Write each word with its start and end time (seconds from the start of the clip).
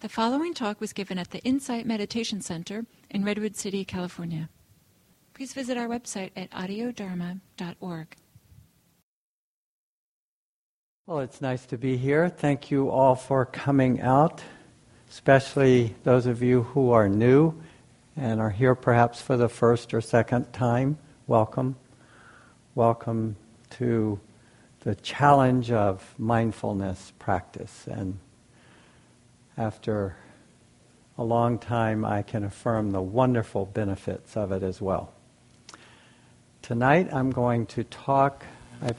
The 0.00 0.08
following 0.08 0.54
talk 0.54 0.80
was 0.80 0.94
given 0.94 1.18
at 1.18 1.30
the 1.30 1.40
Insight 1.40 1.84
Meditation 1.84 2.40
Center 2.40 2.86
in 3.10 3.22
Redwood 3.22 3.54
City, 3.54 3.84
California. 3.84 4.48
Please 5.34 5.52
visit 5.52 5.76
our 5.76 5.88
website 5.88 6.30
at 6.34 6.50
audiodharma.org. 6.52 8.16
Well, 11.06 11.18
it's 11.18 11.42
nice 11.42 11.66
to 11.66 11.76
be 11.76 11.98
here. 11.98 12.30
Thank 12.30 12.70
you 12.70 12.88
all 12.88 13.14
for 13.14 13.44
coming 13.44 14.00
out, 14.00 14.42
especially 15.10 15.94
those 16.04 16.24
of 16.24 16.42
you 16.42 16.62
who 16.62 16.92
are 16.92 17.06
new 17.06 17.52
and 18.16 18.40
are 18.40 18.48
here 18.48 18.74
perhaps 18.74 19.20
for 19.20 19.36
the 19.36 19.50
first 19.50 19.92
or 19.92 20.00
second 20.00 20.50
time. 20.54 20.96
Welcome. 21.26 21.76
Welcome 22.74 23.36
to 23.72 24.18
the 24.80 24.94
challenge 24.94 25.70
of 25.70 26.14
mindfulness 26.16 27.12
practice. 27.18 27.86
And 27.86 28.18
after 29.60 30.16
a 31.18 31.22
long 31.22 31.58
time, 31.58 32.02
I 32.02 32.22
can 32.22 32.44
affirm 32.44 32.92
the 32.92 33.02
wonderful 33.02 33.66
benefits 33.66 34.34
of 34.34 34.52
it 34.52 34.62
as 34.62 34.80
well. 34.80 35.12
Tonight, 36.62 37.12
I'm 37.12 37.30
going 37.30 37.66
to 37.66 37.84
talk. 37.84 38.46
I've, 38.80 38.96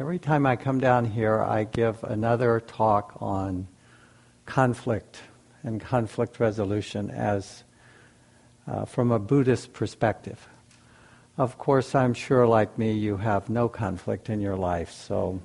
every 0.00 0.18
time 0.18 0.46
I 0.46 0.56
come 0.56 0.80
down 0.80 1.04
here, 1.04 1.42
I 1.42 1.64
give 1.64 2.02
another 2.02 2.60
talk 2.60 3.18
on 3.20 3.68
conflict 4.46 5.20
and 5.62 5.82
conflict 5.82 6.40
resolution 6.40 7.10
as 7.10 7.62
uh, 8.66 8.86
from 8.86 9.12
a 9.12 9.18
Buddhist 9.18 9.74
perspective. 9.74 10.48
Of 11.36 11.58
course, 11.58 11.94
I'm 11.94 12.14
sure, 12.14 12.46
like 12.46 12.78
me, 12.78 12.92
you 12.92 13.18
have 13.18 13.50
no 13.50 13.68
conflict 13.68 14.30
in 14.30 14.40
your 14.40 14.56
life, 14.56 14.90
so 14.90 15.42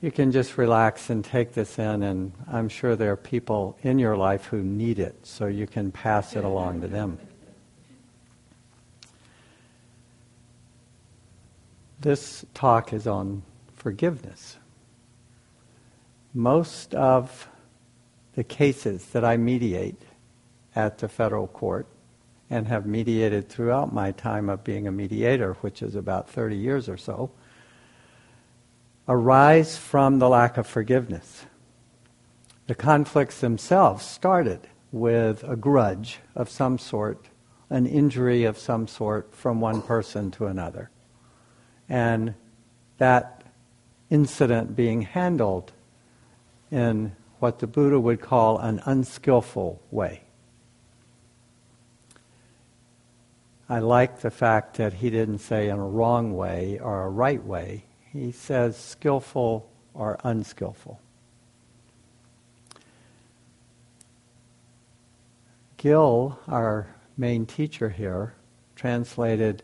you 0.00 0.10
can 0.10 0.32
just 0.32 0.56
relax 0.56 1.10
and 1.10 1.24
take 1.24 1.52
this 1.52 1.78
in, 1.78 2.02
and 2.02 2.32
I'm 2.50 2.68
sure 2.68 2.96
there 2.96 3.12
are 3.12 3.16
people 3.16 3.76
in 3.82 3.98
your 3.98 4.16
life 4.16 4.46
who 4.46 4.62
need 4.62 4.98
it, 4.98 5.26
so 5.26 5.46
you 5.46 5.66
can 5.66 5.92
pass 5.92 6.36
it 6.36 6.44
along 6.44 6.80
to 6.80 6.88
them. 6.88 7.18
This 12.00 12.46
talk 12.54 12.94
is 12.94 13.06
on 13.06 13.42
forgiveness. 13.74 14.56
Most 16.32 16.94
of 16.94 17.48
the 18.34 18.44
cases 18.44 19.04
that 19.06 19.22
I 19.22 19.36
mediate 19.36 20.00
at 20.74 20.96
the 20.98 21.08
federal 21.08 21.46
court 21.46 21.86
and 22.48 22.66
have 22.68 22.86
mediated 22.86 23.50
throughout 23.50 23.92
my 23.92 24.12
time 24.12 24.48
of 24.48 24.64
being 24.64 24.86
a 24.86 24.92
mediator, 24.92 25.54
which 25.60 25.82
is 25.82 25.94
about 25.94 26.30
30 26.30 26.56
years 26.56 26.88
or 26.88 26.96
so, 26.96 27.30
arise 29.08 29.76
from 29.76 30.18
the 30.18 30.28
lack 30.28 30.56
of 30.56 30.66
forgiveness. 30.66 31.46
The 32.66 32.74
conflicts 32.74 33.40
themselves 33.40 34.04
started 34.04 34.68
with 34.92 35.42
a 35.44 35.56
grudge 35.56 36.20
of 36.34 36.48
some 36.48 36.78
sort, 36.78 37.26
an 37.68 37.86
injury 37.86 38.44
of 38.44 38.58
some 38.58 38.86
sort 38.86 39.34
from 39.34 39.60
one 39.60 39.82
person 39.82 40.30
to 40.32 40.46
another. 40.46 40.90
And 41.88 42.34
that 42.98 43.42
incident 44.10 44.76
being 44.76 45.02
handled 45.02 45.72
in 46.70 47.16
what 47.38 47.58
the 47.58 47.66
Buddha 47.66 47.98
would 47.98 48.20
call 48.20 48.58
an 48.58 48.80
unskillful 48.84 49.80
way. 49.90 50.22
I 53.68 53.78
like 53.78 54.20
the 54.20 54.30
fact 54.30 54.76
that 54.76 54.94
he 54.94 55.10
didn't 55.10 55.38
say 55.38 55.68
in 55.68 55.78
a 55.78 55.86
wrong 55.86 56.36
way 56.36 56.78
or 56.80 57.04
a 57.04 57.08
right 57.08 57.44
way. 57.44 57.84
He 58.12 58.32
says 58.32 58.76
skillful 58.76 59.68
or 59.94 60.18
unskillful. 60.24 61.00
Gil, 65.76 66.38
our 66.48 66.88
main 67.16 67.46
teacher 67.46 67.88
here, 67.88 68.34
translated 68.74 69.62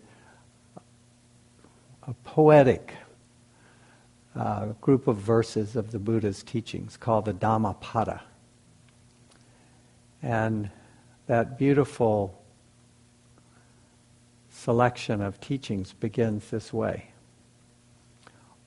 a 2.07 2.15
poetic 2.25 2.95
uh, 4.37 4.67
group 4.81 5.09
of 5.09 5.17
verses 5.17 5.75
of 5.77 5.91
the 5.91 5.99
Buddha's 5.99 6.43
teachings 6.43 6.97
called 6.97 7.25
the 7.25 7.33
Dhammapada. 7.33 8.23
And 10.23 10.71
that 11.27 11.59
beautiful 11.59 12.41
selection 14.51 15.21
of 15.21 15.41
teachings 15.41 15.93
begins 15.93 16.51
this 16.51 16.73
way 16.73 17.11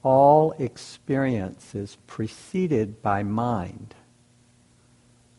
All 0.04 0.54
experience 0.54 1.76
is 1.76 1.98
preceded 2.08 3.02
by 3.02 3.24
mind, 3.24 3.96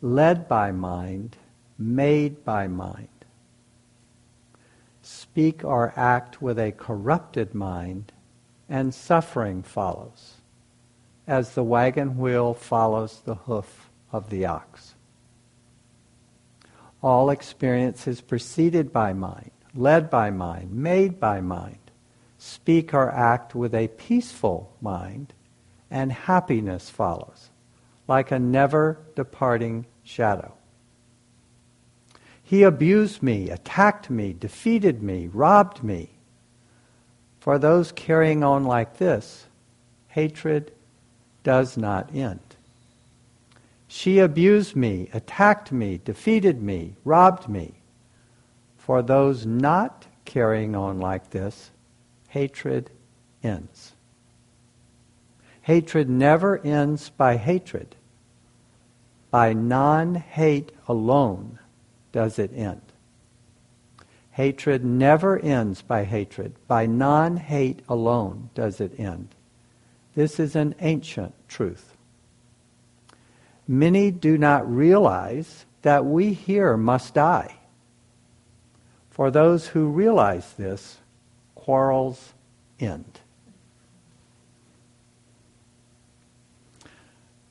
led 0.03 0.49
by 0.49 0.71
mind, 0.71 1.37
made 1.79 2.45
by 2.45 2.67
mind. 2.69 3.09
Speak 5.03 5.65
or 5.65 5.95
act 5.97 6.43
with 6.43 6.59
a 6.59 6.73
corrupted 6.73 7.55
mind, 7.55 8.13
and 8.69 8.95
suffering 8.95 9.63
follows, 9.63 10.37
as 11.27 11.55
the 11.55 11.65
wagon 11.65 12.19
wheel 12.19 12.53
follows 12.53 13.23
the 13.25 13.35
hoof 13.35 13.91
of 14.13 14.29
the 14.31 14.45
ox. 14.45 14.95
All 17.03 17.31
experience 17.31 18.07
is 18.07 18.21
preceded 18.21 18.93
by 18.93 19.15
mind 19.15 19.51
led 19.75 20.11
by 20.11 20.31
mind, 20.31 20.73
made 20.73 21.21
by 21.21 21.41
mind, 21.41 21.79
speak 22.41 22.95
or 22.95 23.11
act 23.11 23.55
with 23.55 23.75
a 23.75 23.89
peaceful 23.89 24.75
mind, 24.81 25.35
and 25.91 26.11
happiness 26.11 26.89
follows, 26.89 27.51
like 28.09 28.31
a 28.31 28.39
never 28.39 28.99
departing 29.15 29.85
shadow. 30.03 30.55
He 32.43 32.63
abused 32.63 33.23
me, 33.23 33.51
attacked 33.51 34.09
me, 34.09 34.33
defeated 34.33 35.03
me, 35.03 35.29
robbed 35.31 35.85
me. 35.85 36.09
For 37.41 37.59
those 37.59 37.93
carrying 37.93 38.43
on 38.43 38.65
like 38.65 38.97
this, 38.97 39.47
hatred 40.09 40.73
does 41.43 41.77
not 41.77 42.09
end. 42.15 42.41
She 43.87 44.19
abused 44.19 44.75
me, 44.75 45.11
attacked 45.13 45.73
me, 45.73 46.01
defeated 46.03 46.63
me, 46.63 46.95
robbed 47.05 47.51
me. 47.51 47.75
For 48.79 49.03
those 49.03 49.45
not 49.45 50.07
carrying 50.25 50.75
on 50.75 51.01
like 51.01 51.31
this, 51.31 51.71
hatred 52.31 52.91
ends. 53.43 53.93
Hatred 55.63 56.09
never 56.09 56.59
ends 56.59 57.11
by 57.11 57.37
hatred. 57.37 57.97
By 59.31 59.53
non 59.53 60.15
hate 60.15 60.73
alone 60.89 61.59
does 62.13 62.39
it 62.39 62.53
end. 62.55 62.81
Hatred 64.31 64.85
never 64.85 65.39
ends 65.39 65.83
by 65.83 66.05
hatred. 66.05 66.55
By 66.67 66.87
non 66.87 67.37
hate 67.37 67.83
alone 67.89 68.51
does 68.55 68.81
it 68.81 68.99
end. 68.99 69.29
This 70.15 70.41
is 70.41 70.57
an 70.57 70.75
ancient 70.81 71.35
truth. 71.49 71.97
Many 73.67 74.11
do 74.11 74.39
not 74.39 74.73
realize 74.73 75.67
that 75.83 76.05
we 76.05 76.33
here 76.33 76.77
must 76.77 77.15
die. 77.15 77.57
For 79.11 79.31
those 79.31 79.67
who 79.69 79.89
realize 79.89 80.55
this, 80.55 81.00
quarrels 81.71 82.35
end. 82.81 83.21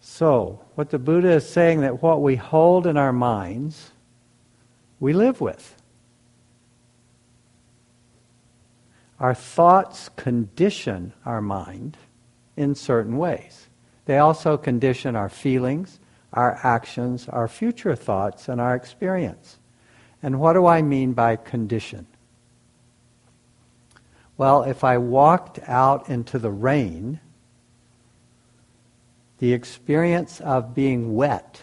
So, 0.02 0.60
what 0.76 0.90
the 0.90 1.00
Buddha 1.00 1.30
is 1.30 1.48
saying 1.48 1.80
that 1.80 2.04
what 2.04 2.22
we 2.22 2.36
hold 2.36 2.86
in 2.86 2.98
our 2.98 3.14
minds, 3.14 3.92
we 5.00 5.14
live 5.14 5.40
with. 5.40 5.74
Our 9.22 9.34
thoughts 9.34 10.10
condition 10.18 11.14
our 11.26 11.42
mind 11.42 11.96
in 12.58 12.76
certain 12.76 13.18
ways. 13.18 13.68
They 14.04 14.18
also 14.18 14.58
condition 14.58 15.16
our 15.16 15.30
feelings, 15.30 16.02
our 16.34 16.60
actions, 16.62 17.30
our 17.30 17.48
future 17.48 17.96
thoughts, 17.96 18.50
and 18.50 18.60
our 18.60 18.76
experience. 18.76 19.60
And 20.22 20.42
what 20.42 20.54
do 20.54 20.66
I 20.66 20.82
mean 20.82 21.14
by 21.14 21.38
condition? 21.38 22.06
Well, 24.40 24.64
if 24.64 24.86
I 24.86 25.00
walked 25.00 25.60
out 25.68 26.08
into 26.08 26.40
the 26.40 26.50
rain, 26.50 27.20
the 29.40 29.52
experience 29.52 30.40
of 30.40 30.74
being 30.74 31.14
wet 31.14 31.62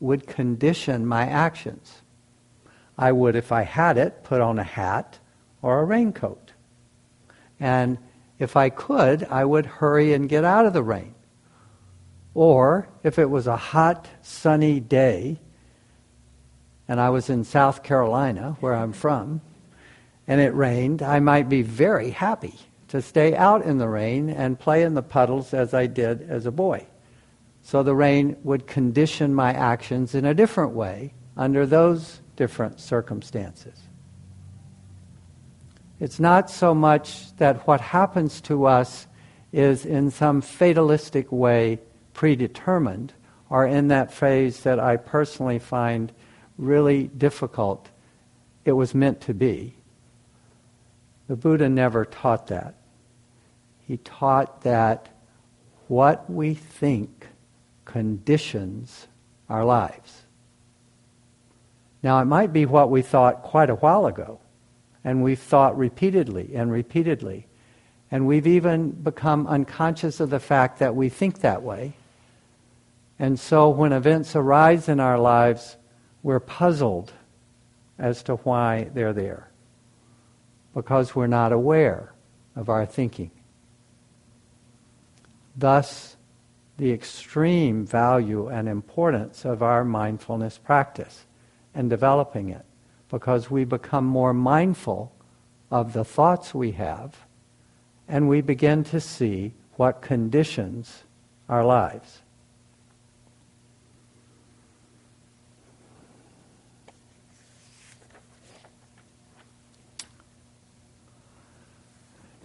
would 0.00 0.26
condition 0.26 1.06
my 1.06 1.24
actions. 1.28 2.02
I 2.98 3.12
would, 3.12 3.36
if 3.36 3.52
I 3.52 3.62
had 3.62 3.96
it, 3.96 4.24
put 4.24 4.40
on 4.40 4.58
a 4.58 4.64
hat 4.64 5.20
or 5.62 5.78
a 5.78 5.84
raincoat. 5.84 6.50
And 7.60 7.96
if 8.40 8.56
I 8.56 8.70
could, 8.70 9.22
I 9.30 9.44
would 9.44 9.66
hurry 9.66 10.12
and 10.12 10.28
get 10.28 10.42
out 10.42 10.66
of 10.66 10.72
the 10.72 10.82
rain. 10.82 11.14
Or 12.34 12.88
if 13.04 13.20
it 13.20 13.30
was 13.30 13.46
a 13.46 13.56
hot, 13.56 14.08
sunny 14.20 14.80
day, 14.80 15.38
and 16.88 17.00
I 17.00 17.10
was 17.10 17.30
in 17.30 17.44
South 17.44 17.84
Carolina, 17.84 18.56
where 18.58 18.74
I'm 18.74 18.92
from, 18.92 19.42
and 20.26 20.40
it 20.40 20.54
rained, 20.54 21.02
I 21.02 21.20
might 21.20 21.48
be 21.48 21.62
very 21.62 22.10
happy 22.10 22.54
to 22.88 23.02
stay 23.02 23.34
out 23.34 23.64
in 23.64 23.78
the 23.78 23.88
rain 23.88 24.30
and 24.30 24.58
play 24.58 24.82
in 24.82 24.94
the 24.94 25.02
puddles 25.02 25.52
as 25.54 25.74
I 25.74 25.86
did 25.86 26.28
as 26.30 26.46
a 26.46 26.52
boy. 26.52 26.86
So 27.62 27.82
the 27.82 27.94
rain 27.94 28.36
would 28.44 28.66
condition 28.66 29.34
my 29.34 29.52
actions 29.52 30.14
in 30.14 30.24
a 30.24 30.34
different 30.34 30.72
way 30.72 31.14
under 31.36 31.66
those 31.66 32.20
different 32.36 32.80
circumstances. 32.80 33.78
It's 35.98 36.20
not 36.20 36.50
so 36.50 36.74
much 36.74 37.34
that 37.36 37.66
what 37.66 37.80
happens 37.80 38.40
to 38.42 38.66
us 38.66 39.06
is 39.52 39.86
in 39.86 40.10
some 40.10 40.42
fatalistic 40.42 41.32
way 41.32 41.80
predetermined, 42.12 43.14
or 43.48 43.66
in 43.66 43.88
that 43.88 44.12
phrase 44.12 44.60
that 44.60 44.78
I 44.78 44.96
personally 44.96 45.58
find 45.58 46.12
really 46.58 47.08
difficult, 47.08 47.88
it 48.64 48.72
was 48.72 48.94
meant 48.94 49.20
to 49.22 49.34
be. 49.34 49.76
The 51.28 51.36
Buddha 51.36 51.68
never 51.68 52.04
taught 52.04 52.46
that. 52.48 52.74
He 53.86 53.96
taught 53.98 54.62
that 54.62 55.08
what 55.88 56.28
we 56.30 56.54
think 56.54 57.28
conditions 57.84 59.06
our 59.48 59.64
lives. 59.64 60.22
Now, 62.02 62.20
it 62.20 62.26
might 62.26 62.52
be 62.52 62.66
what 62.66 62.90
we 62.90 63.02
thought 63.02 63.42
quite 63.42 63.70
a 63.70 63.76
while 63.76 64.06
ago, 64.06 64.38
and 65.04 65.22
we've 65.22 65.38
thought 65.38 65.76
repeatedly 65.76 66.54
and 66.54 66.70
repeatedly, 66.70 67.46
and 68.10 68.26
we've 68.26 68.46
even 68.46 68.90
become 68.90 69.46
unconscious 69.46 70.20
of 70.20 70.30
the 70.30 70.40
fact 70.40 70.78
that 70.78 70.94
we 70.94 71.08
think 71.08 71.40
that 71.40 71.62
way. 71.62 71.94
And 73.18 73.38
so 73.38 73.68
when 73.68 73.92
events 73.92 74.36
arise 74.36 74.88
in 74.88 75.00
our 75.00 75.18
lives, 75.18 75.76
we're 76.22 76.40
puzzled 76.40 77.12
as 77.98 78.22
to 78.24 78.36
why 78.36 78.90
they're 78.92 79.12
there 79.12 79.48
because 80.76 81.16
we're 81.16 81.26
not 81.26 81.52
aware 81.52 82.12
of 82.54 82.68
our 82.68 82.84
thinking. 82.84 83.30
Thus, 85.56 86.18
the 86.76 86.92
extreme 86.92 87.86
value 87.86 88.48
and 88.48 88.68
importance 88.68 89.46
of 89.46 89.62
our 89.62 89.86
mindfulness 89.86 90.58
practice 90.58 91.24
and 91.74 91.88
developing 91.88 92.50
it 92.50 92.66
because 93.08 93.50
we 93.50 93.64
become 93.64 94.04
more 94.04 94.34
mindful 94.34 95.10
of 95.70 95.94
the 95.94 96.04
thoughts 96.04 96.54
we 96.54 96.72
have 96.72 97.24
and 98.06 98.28
we 98.28 98.42
begin 98.42 98.84
to 98.84 99.00
see 99.00 99.54
what 99.76 100.02
conditions 100.02 101.04
our 101.48 101.64
lives. 101.64 102.20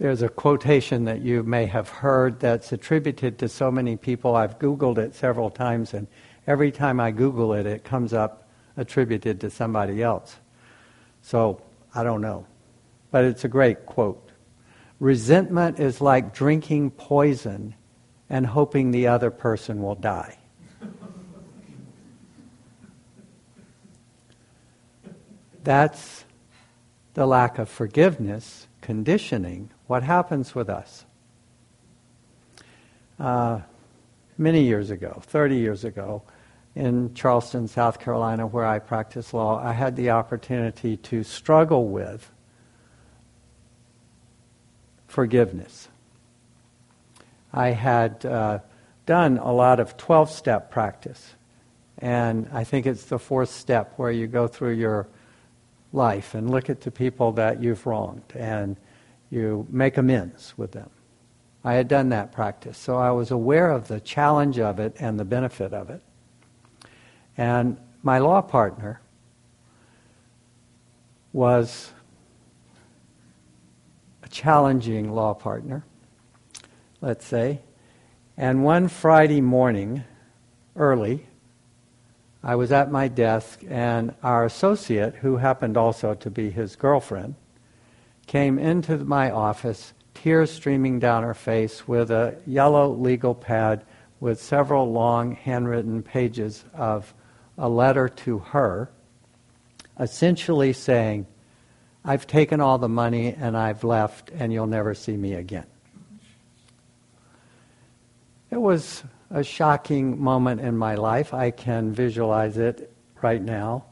There's 0.02 0.22
a 0.22 0.28
quotation 0.28 1.04
that 1.04 1.20
you 1.20 1.44
may 1.44 1.64
have 1.66 1.88
heard 1.88 2.40
that's 2.40 2.72
attributed 2.72 3.38
to 3.38 3.48
so 3.48 3.70
many 3.70 3.96
people. 3.96 4.34
I've 4.34 4.58
Googled 4.58 4.98
it 4.98 5.14
several 5.14 5.48
times, 5.48 5.94
and 5.94 6.08
every 6.44 6.72
time 6.72 6.98
I 6.98 7.12
Google 7.12 7.52
it, 7.52 7.66
it 7.66 7.84
comes 7.84 8.12
up 8.12 8.48
attributed 8.76 9.40
to 9.42 9.48
somebody 9.48 10.02
else. 10.02 10.34
So 11.20 11.62
I 11.94 12.02
don't 12.02 12.20
know. 12.20 12.48
But 13.12 13.26
it's 13.26 13.44
a 13.44 13.48
great 13.48 13.86
quote. 13.86 14.32
Resentment 14.98 15.78
is 15.78 16.00
like 16.00 16.34
drinking 16.34 16.90
poison 16.90 17.76
and 18.28 18.44
hoping 18.44 18.90
the 18.90 19.06
other 19.06 19.30
person 19.30 19.80
will 19.80 19.94
die. 19.94 20.36
That's 25.62 26.24
the 27.14 27.24
lack 27.24 27.60
of 27.60 27.68
forgiveness 27.68 28.66
conditioning 28.82 29.70
what 29.86 30.02
happens 30.02 30.54
with 30.54 30.68
us. 30.68 31.06
Uh, 33.18 33.60
many 34.36 34.64
years 34.64 34.90
ago, 34.90 35.22
30 35.24 35.56
years 35.56 35.84
ago, 35.84 36.22
in 36.74 37.14
Charleston, 37.14 37.68
South 37.68 38.00
Carolina, 38.00 38.46
where 38.46 38.66
I 38.66 38.78
practice 38.78 39.32
law, 39.32 39.62
I 39.62 39.72
had 39.72 39.96
the 39.96 40.10
opportunity 40.10 40.96
to 40.98 41.22
struggle 41.22 41.86
with 41.88 42.30
forgiveness. 45.06 45.88
I 47.52 47.68
had 47.68 48.24
uh, 48.24 48.60
done 49.04 49.36
a 49.36 49.52
lot 49.52 49.80
of 49.80 49.96
12 49.98 50.30
step 50.30 50.70
practice, 50.70 51.34
and 51.98 52.48
I 52.52 52.64
think 52.64 52.86
it's 52.86 53.04
the 53.04 53.18
fourth 53.18 53.50
step 53.50 53.92
where 53.96 54.10
you 54.10 54.26
go 54.26 54.48
through 54.48 54.72
your 54.72 55.06
life 55.92 56.34
and 56.34 56.50
look 56.50 56.70
at 56.70 56.80
the 56.80 56.90
people 56.90 57.32
that 57.32 57.62
you've 57.62 57.86
wronged 57.86 58.22
and 58.34 58.76
you 59.30 59.66
make 59.70 59.96
amends 59.96 60.54
with 60.56 60.72
them. 60.72 60.90
I 61.64 61.74
had 61.74 61.88
done 61.88 62.08
that 62.08 62.32
practice, 62.32 62.76
so 62.76 62.96
I 62.96 63.10
was 63.12 63.30
aware 63.30 63.70
of 63.70 63.88
the 63.88 64.00
challenge 64.00 64.58
of 64.58 64.80
it 64.80 64.96
and 64.98 65.18
the 65.18 65.24
benefit 65.24 65.72
of 65.72 65.90
it. 65.90 66.02
And 67.36 67.76
my 68.02 68.18
law 68.18 68.42
partner 68.42 69.00
was 71.32 71.92
a 74.22 74.28
challenging 74.28 75.12
law 75.14 75.34
partner, 75.34 75.84
let's 77.00 77.24
say. 77.24 77.60
And 78.36 78.64
one 78.64 78.88
Friday 78.88 79.40
morning, 79.40 80.04
early, 80.74 81.26
I 82.44 82.56
was 82.56 82.72
at 82.72 82.90
my 82.90 83.06
desk, 83.06 83.60
and 83.68 84.14
our 84.22 84.44
associate, 84.44 85.14
who 85.16 85.36
happened 85.36 85.76
also 85.76 86.14
to 86.14 86.30
be 86.30 86.50
his 86.50 86.74
girlfriend, 86.74 87.36
came 88.26 88.58
into 88.58 88.96
my 88.98 89.30
office, 89.30 89.92
tears 90.14 90.50
streaming 90.50 90.98
down 90.98 91.22
her 91.22 91.34
face, 91.34 91.86
with 91.86 92.10
a 92.10 92.36
yellow 92.44 92.92
legal 92.92 93.34
pad 93.34 93.84
with 94.18 94.42
several 94.42 94.90
long 94.90 95.32
handwritten 95.36 96.02
pages 96.02 96.64
of 96.74 97.14
a 97.58 97.68
letter 97.68 98.08
to 98.08 98.38
her, 98.38 98.90
essentially 100.00 100.72
saying, 100.72 101.26
I've 102.04 102.26
taken 102.26 102.60
all 102.60 102.78
the 102.78 102.88
money 102.88 103.34
and 103.34 103.56
I've 103.56 103.84
left, 103.84 104.30
and 104.30 104.52
you'll 104.52 104.66
never 104.66 104.94
see 104.94 105.16
me 105.16 105.34
again. 105.34 105.66
It 108.50 108.60
was 108.60 109.04
a 109.32 109.42
shocking 109.42 110.22
moment 110.22 110.60
in 110.60 110.76
my 110.76 110.94
life. 110.94 111.32
I 111.32 111.50
can 111.50 111.92
visualize 111.92 112.58
it 112.58 112.92
right 113.22 113.42
now. 113.42 113.84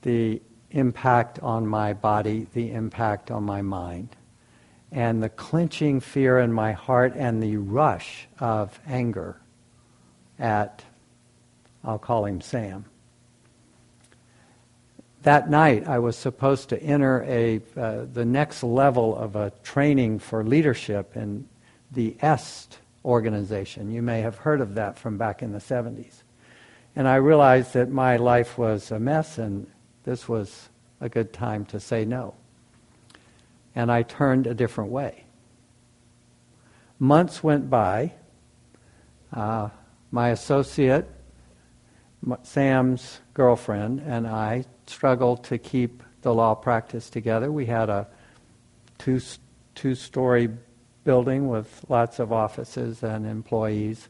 The 0.00 0.40
impact 0.70 1.38
on 1.40 1.66
my 1.66 1.92
body, 1.92 2.46
the 2.54 2.72
impact 2.72 3.30
on 3.30 3.44
my 3.44 3.60
mind, 3.60 4.16
and 4.90 5.22
the 5.22 5.28
clenching 5.28 6.00
fear 6.00 6.38
in 6.38 6.52
my 6.52 6.72
heart 6.72 7.12
and 7.14 7.42
the 7.42 7.58
rush 7.58 8.26
of 8.40 8.80
anger 8.86 9.36
at, 10.38 10.82
I'll 11.84 11.98
call 11.98 12.24
him 12.24 12.40
Sam. 12.40 12.86
That 15.22 15.50
night, 15.50 15.86
I 15.86 15.98
was 15.98 16.16
supposed 16.16 16.70
to 16.70 16.82
enter 16.82 17.22
a, 17.28 17.60
uh, 17.76 18.06
the 18.12 18.24
next 18.24 18.64
level 18.64 19.16
of 19.16 19.36
a 19.36 19.52
training 19.62 20.18
for 20.18 20.42
leadership 20.42 21.16
in 21.16 21.46
the 21.92 22.16
EST 22.20 22.78
organization. 23.04 23.90
You 23.90 24.02
may 24.02 24.20
have 24.20 24.36
heard 24.36 24.60
of 24.60 24.74
that 24.76 24.98
from 24.98 25.18
back 25.18 25.42
in 25.42 25.52
the 25.52 25.58
70s. 25.58 26.22
And 26.94 27.08
I 27.08 27.16
realized 27.16 27.74
that 27.74 27.90
my 27.90 28.16
life 28.16 28.58
was 28.58 28.90
a 28.90 28.98
mess 28.98 29.38
and 29.38 29.66
this 30.04 30.28
was 30.28 30.68
a 31.00 31.08
good 31.08 31.32
time 31.32 31.64
to 31.66 31.80
say 31.80 32.04
no. 32.04 32.34
And 33.74 33.90
I 33.90 34.02
turned 34.02 34.46
a 34.46 34.54
different 34.54 34.90
way. 34.90 35.24
Months 36.98 37.42
went 37.42 37.70
by. 37.70 38.12
Uh, 39.32 39.70
my 40.10 40.28
associate, 40.28 41.10
Sam's 42.42 43.20
girlfriend, 43.32 44.00
and 44.00 44.26
I 44.26 44.66
struggled 44.86 45.44
to 45.44 45.58
keep 45.58 46.02
the 46.20 46.34
law 46.34 46.54
practice 46.54 47.08
together. 47.08 47.50
We 47.50 47.66
had 47.66 47.88
a 47.88 48.06
two 48.98 49.20
two 49.74 49.94
story 49.94 50.50
building 51.04 51.48
with 51.48 51.84
lots 51.88 52.18
of 52.18 52.32
offices 52.32 53.02
and 53.02 53.26
employees, 53.26 54.08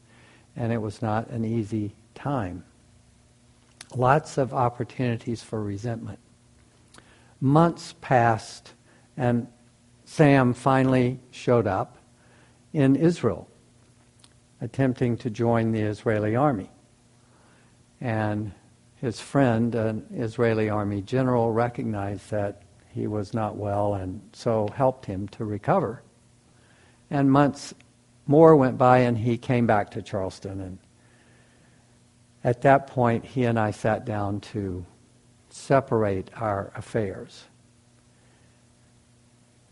and 0.55 0.71
it 0.71 0.81
was 0.81 1.01
not 1.01 1.29
an 1.29 1.43
easy 1.45 1.95
time 2.13 2.63
lots 3.95 4.37
of 4.37 4.53
opportunities 4.53 5.41
for 5.41 5.61
resentment. 5.61 6.19
Months 7.39 7.93
passed, 8.01 8.73
and 9.17 9.47
Sam 10.05 10.53
finally 10.53 11.19
showed 11.31 11.67
up 11.67 11.97
in 12.71 12.95
Israel, 12.95 13.47
attempting 14.61 15.17
to 15.17 15.29
join 15.29 15.71
the 15.71 15.81
Israeli 15.81 16.35
army. 16.35 16.69
And 17.99 18.51
his 18.95 19.19
friend, 19.19 19.75
an 19.75 20.05
Israeli 20.13 20.69
army 20.69 21.01
general, 21.01 21.51
recognized 21.51 22.31
that 22.31 22.61
he 22.89 23.07
was 23.07 23.33
not 23.33 23.57
well 23.57 23.95
and 23.95 24.21
so 24.33 24.69
helped 24.75 25.05
him 25.05 25.27
to 25.29 25.45
recover. 25.45 26.01
And 27.13 27.31
months 27.31 27.73
more 28.27 28.55
went 28.57 28.77
by, 28.77 28.99
and 28.99 29.17
he 29.17 29.37
came 29.37 29.65
back 29.65 29.91
to 29.91 30.01
Charleston 30.01 30.59
and 30.59 30.79
at 32.43 32.61
that 32.63 32.87
point, 32.87 33.23
he 33.23 33.45
and 33.45 33.57
I 33.57 33.71
sat 33.71 34.05
down 34.05 34.41
to 34.41 34.85
separate 35.49 36.29
our 36.35 36.73
affairs. 36.75 37.45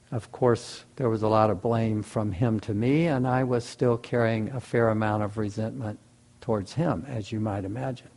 Of 0.10 0.32
course, 0.32 0.86
there 0.96 1.10
was 1.10 1.22
a 1.22 1.28
lot 1.28 1.50
of 1.50 1.62
blame 1.62 2.02
from 2.02 2.32
him 2.32 2.60
to 2.62 2.74
me, 2.74 3.08
and 3.08 3.28
I 3.28 3.44
was 3.44 3.66
still 3.66 3.98
carrying 3.98 4.52
a 4.52 4.60
fair 4.60 4.90
amount 4.90 5.24
of 5.24 5.38
resentment 5.38 6.00
towards 6.40 6.74
him, 6.74 7.06
as 7.08 7.32
you 7.32 7.40
might 7.40 7.66
imagine. 7.66 8.10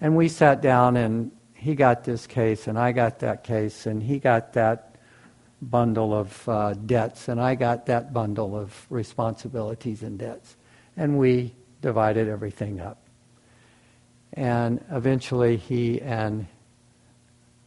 And 0.00 0.16
we 0.16 0.28
sat 0.28 0.62
down, 0.62 0.96
and 0.96 1.30
he 1.54 1.74
got 1.74 2.04
this 2.04 2.26
case, 2.26 2.66
and 2.66 2.78
I 2.78 2.92
got 2.92 3.18
that 3.18 3.44
case, 3.44 3.86
and 3.86 4.02
he 4.02 4.18
got 4.18 4.54
that 4.54 4.93
bundle 5.62 6.14
of 6.14 6.48
uh, 6.48 6.74
debts, 6.74 7.28
and 7.28 7.40
I 7.40 7.54
got 7.54 7.86
that 7.86 8.12
bundle 8.12 8.56
of 8.56 8.86
responsibilities 8.90 10.02
and 10.02 10.18
debts. 10.18 10.56
And 10.96 11.18
we 11.18 11.54
divided 11.80 12.28
everything 12.28 12.80
up. 12.80 12.98
And 14.32 14.84
eventually, 14.90 15.56
he 15.56 16.00
and 16.00 16.46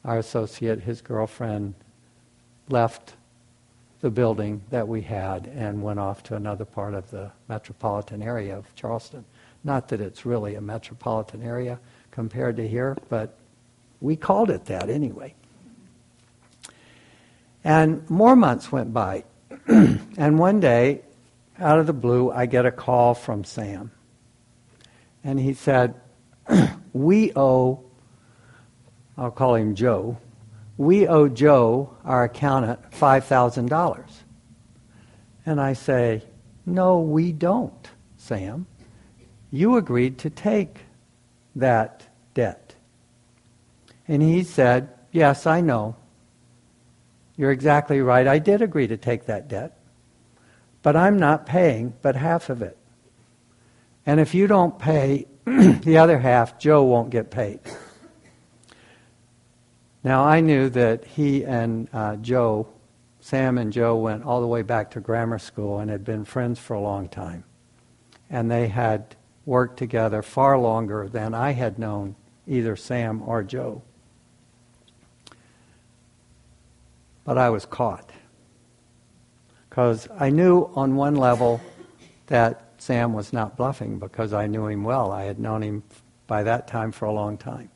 our 0.03 0.17
associate, 0.19 0.81
his 0.81 1.01
girlfriend, 1.01 1.73
left 2.69 3.15
the 4.01 4.09
building 4.09 4.61
that 4.69 4.87
we 4.87 5.01
had 5.01 5.47
and 5.47 5.81
went 5.81 5.99
off 5.99 6.23
to 6.23 6.35
another 6.35 6.65
part 6.65 6.93
of 6.93 7.09
the 7.09 7.31
metropolitan 7.47 8.21
area 8.21 8.55
of 8.55 8.73
Charleston. 8.75 9.25
Not 9.63 9.87
that 9.89 10.01
it's 10.01 10.25
really 10.25 10.55
a 10.55 10.61
metropolitan 10.61 11.41
area 11.41 11.79
compared 12.11 12.57
to 12.57 12.67
here, 12.67 12.97
but 13.09 13.37
we 13.99 14.15
called 14.15 14.49
it 14.49 14.65
that 14.65 14.89
anyway. 14.89 15.33
And 17.63 18.09
more 18.09 18.35
months 18.35 18.71
went 18.71 18.93
by. 18.93 19.23
and 19.67 20.39
one 20.39 20.59
day, 20.59 21.01
out 21.59 21.79
of 21.79 21.87
the 21.87 21.93
blue, 21.93 22.31
I 22.31 22.45
get 22.45 22.65
a 22.65 22.71
call 22.71 23.13
from 23.13 23.43
Sam. 23.43 23.91
And 25.23 25.39
he 25.39 25.53
said, 25.53 25.95
We 26.93 27.31
owe, 27.35 27.83
I'll 29.17 29.31
call 29.31 29.55
him 29.55 29.75
Joe, 29.75 30.17
we 30.77 31.07
owe 31.07 31.27
Joe, 31.27 31.97
our 32.05 32.25
accountant, 32.25 32.91
$5,000. 32.91 34.05
And 35.45 35.59
I 35.59 35.73
say, 35.73 36.23
No, 36.65 36.99
we 36.99 37.31
don't, 37.31 37.89
Sam. 38.17 38.67
You 39.49 39.77
agreed 39.77 40.19
to 40.19 40.29
take 40.29 40.81
that 41.55 42.07
debt. 42.33 42.75
And 44.07 44.21
he 44.21 44.43
said, 44.43 44.89
Yes, 45.11 45.47
I 45.47 45.61
know. 45.61 45.95
You're 47.37 47.51
exactly 47.51 48.01
right. 48.01 48.27
I 48.27 48.39
did 48.39 48.61
agree 48.61 48.87
to 48.87 48.97
take 48.97 49.27
that 49.27 49.47
debt. 49.47 49.77
But 50.81 50.95
I'm 50.95 51.17
not 51.17 51.45
paying 51.45 51.93
but 52.01 52.15
half 52.15 52.49
of 52.49 52.61
it. 52.61 52.77
And 54.05 54.19
if 54.19 54.33
you 54.33 54.47
don't 54.47 54.79
pay 54.79 55.27
the 55.45 55.97
other 55.97 56.17
half, 56.17 56.57
Joe 56.59 56.83
won't 56.83 57.09
get 57.09 57.29
paid. 57.29 57.59
Now, 60.03 60.23
I 60.23 60.39
knew 60.39 60.69
that 60.69 61.03
he 61.03 61.43
and 61.43 61.89
uh, 61.91 62.15
Joe, 62.15 62.67
Sam 63.19 63.57
and 63.57 63.73
Joe, 63.73 63.97
went 63.97 64.23
all 64.23 64.39
the 64.39 64.47
way 64.47 64.61
back 64.61 64.91
to 64.91 65.01
grammar 65.01 65.39
school 65.39 65.79
and 65.79 65.91
had 65.91 66.05
been 66.05 66.23
friends 66.23 66.59
for 66.59 66.75
a 66.75 66.79
long 66.79 67.09
time. 67.09 67.43
And 68.29 68.49
they 68.49 68.69
had 68.69 69.17
worked 69.45 69.77
together 69.77 70.21
far 70.21 70.57
longer 70.57 71.09
than 71.09 71.33
I 71.33 71.51
had 71.51 71.77
known 71.77 72.15
either 72.47 72.77
Sam 72.77 73.21
or 73.21 73.43
Joe. 73.43 73.81
But 77.27 77.37
I 77.37 77.49
was 77.49 77.65
caught. 77.65 78.09
Because 79.69 80.07
I 80.17 80.29
knew 80.29 80.71
on 80.75 80.95
one 80.95 81.15
level 81.15 81.59
that 82.27 82.71
Sam 82.77 83.11
was 83.11 83.33
not 83.33 83.57
bluffing 83.57 83.99
because 83.99 84.31
I 84.31 84.47
knew 84.47 84.67
him 84.67 84.85
well. 84.85 85.11
I 85.11 85.25
had 85.25 85.37
known 85.37 85.61
him 85.61 85.83
by 86.25 86.43
that 86.43 86.69
time 86.69 86.93
for 86.93 87.03
a 87.03 87.11
long 87.11 87.37
time. 87.37 87.69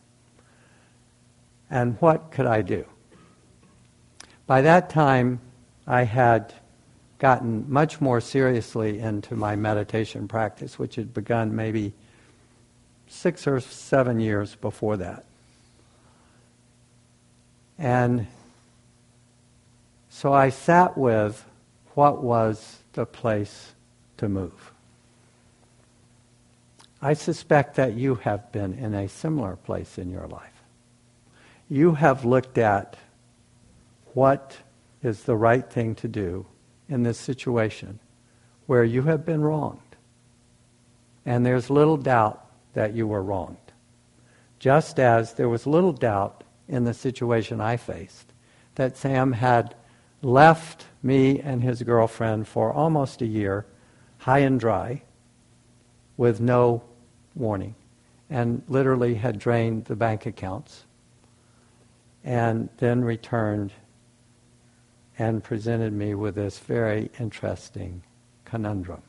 And 1.69 1.97
what 1.99 2.31
could 2.31 2.45
I 2.45 2.61
do? 2.61 2.85
By 4.47 4.61
that 4.61 4.89
time, 4.89 5.41
I 5.85 6.03
had 6.03 6.53
gotten 7.19 7.69
much 7.69 7.99
more 7.99 8.21
seriously 8.21 8.99
into 8.99 9.35
my 9.35 9.57
meditation 9.57 10.29
practice, 10.29 10.79
which 10.79 10.95
had 10.95 11.13
begun 11.13 11.57
maybe 11.57 11.91
six 13.07 13.45
or 13.47 13.59
seven 13.59 14.21
years 14.21 14.55
before 14.55 14.95
that. 14.95 15.25
And 17.77 18.27
so 20.21 20.33
I 20.33 20.49
sat 20.49 20.97
with 20.97 21.45
what 21.95 22.23
was 22.23 22.79
the 22.93 23.05
place 23.05 23.73
to 24.17 24.29
move. 24.29 24.71
I 27.01 27.13
suspect 27.13 27.75
that 27.75 27.93
you 27.93 28.15
have 28.15 28.51
been 28.51 28.73
in 28.75 28.93
a 28.93 29.07
similar 29.07 29.55
place 29.55 29.97
in 29.97 30.11
your 30.11 30.27
life 30.27 30.51
you 31.71 31.93
have 31.93 32.25
looked 32.25 32.57
at 32.57 32.97
what 34.13 34.57
is 35.01 35.23
the 35.23 35.37
right 35.37 35.71
thing 35.71 35.95
to 35.95 36.05
do 36.09 36.45
in 36.89 37.03
this 37.03 37.17
situation 37.17 37.97
where 38.65 38.83
you 38.83 39.03
have 39.03 39.25
been 39.25 39.41
wronged. 39.41 39.79
And 41.25 41.45
there's 41.45 41.69
little 41.69 41.95
doubt 41.95 42.45
that 42.73 42.93
you 42.93 43.07
were 43.07 43.23
wronged. 43.23 43.55
Just 44.59 44.99
as 44.99 45.35
there 45.35 45.47
was 45.47 45.65
little 45.65 45.93
doubt 45.93 46.43
in 46.67 46.83
the 46.83 46.93
situation 46.93 47.61
I 47.61 47.77
faced 47.77 48.33
that 48.75 48.97
Sam 48.97 49.31
had 49.31 49.73
left 50.21 50.85
me 51.01 51.39
and 51.39 51.63
his 51.63 51.81
girlfriend 51.83 52.47
for 52.47 52.71
almost 52.71 53.21
a 53.21 53.25
year 53.25 53.65
high 54.19 54.39
and 54.39 54.59
dry 54.59 55.01
with 56.17 56.39
no 56.39 56.83
warning 57.35 57.73
and 58.29 58.61
literally 58.67 59.15
had 59.15 59.39
drained 59.39 59.85
the 59.85 59.95
bank 59.95 60.25
accounts 60.25 60.85
and 62.23 62.69
then 62.77 63.03
returned 63.03 63.73
and 65.17 65.43
presented 65.43 65.91
me 65.91 66.13
with 66.13 66.35
this 66.35 66.59
very 66.59 67.09
interesting 67.19 68.03
conundrum. 68.45 69.01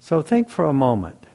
So 0.00 0.22
think 0.22 0.48
for 0.48 0.64
a 0.64 0.72
moment 0.72 1.26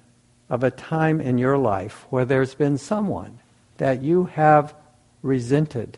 of 0.49 0.63
a 0.63 0.71
time 0.71 1.21
in 1.21 1.37
your 1.37 1.57
life 1.57 2.05
where 2.09 2.25
there's 2.25 2.55
been 2.55 2.77
someone 2.77 3.39
that 3.77 4.01
you 4.01 4.25
have 4.25 4.75
resented 5.21 5.97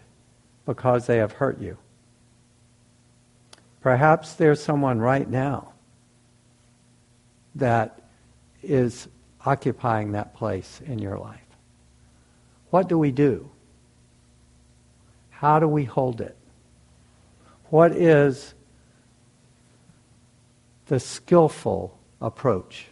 because 0.70 1.08
they 1.08 1.18
have 1.18 1.32
hurt 1.32 1.60
you. 1.60 1.76
Perhaps 3.82 4.34
there's 4.34 4.62
someone 4.62 5.00
right 5.00 5.28
now 5.28 5.74
that 7.56 8.04
is 8.62 9.08
occupying 9.44 10.12
that 10.12 10.36
place 10.36 10.80
in 10.86 11.00
your 11.00 11.18
life. 11.18 11.40
What 12.70 12.88
do 12.88 13.00
we 13.00 13.12
do? 13.12 13.50
How 15.32 15.58
do 15.58 15.68
we 15.68 15.86
hold 15.86 16.22
it? 16.22 16.38
What 17.72 17.92
is 17.94 18.54
the 20.86 21.00
skillful 21.00 21.98
approach? 22.22 22.86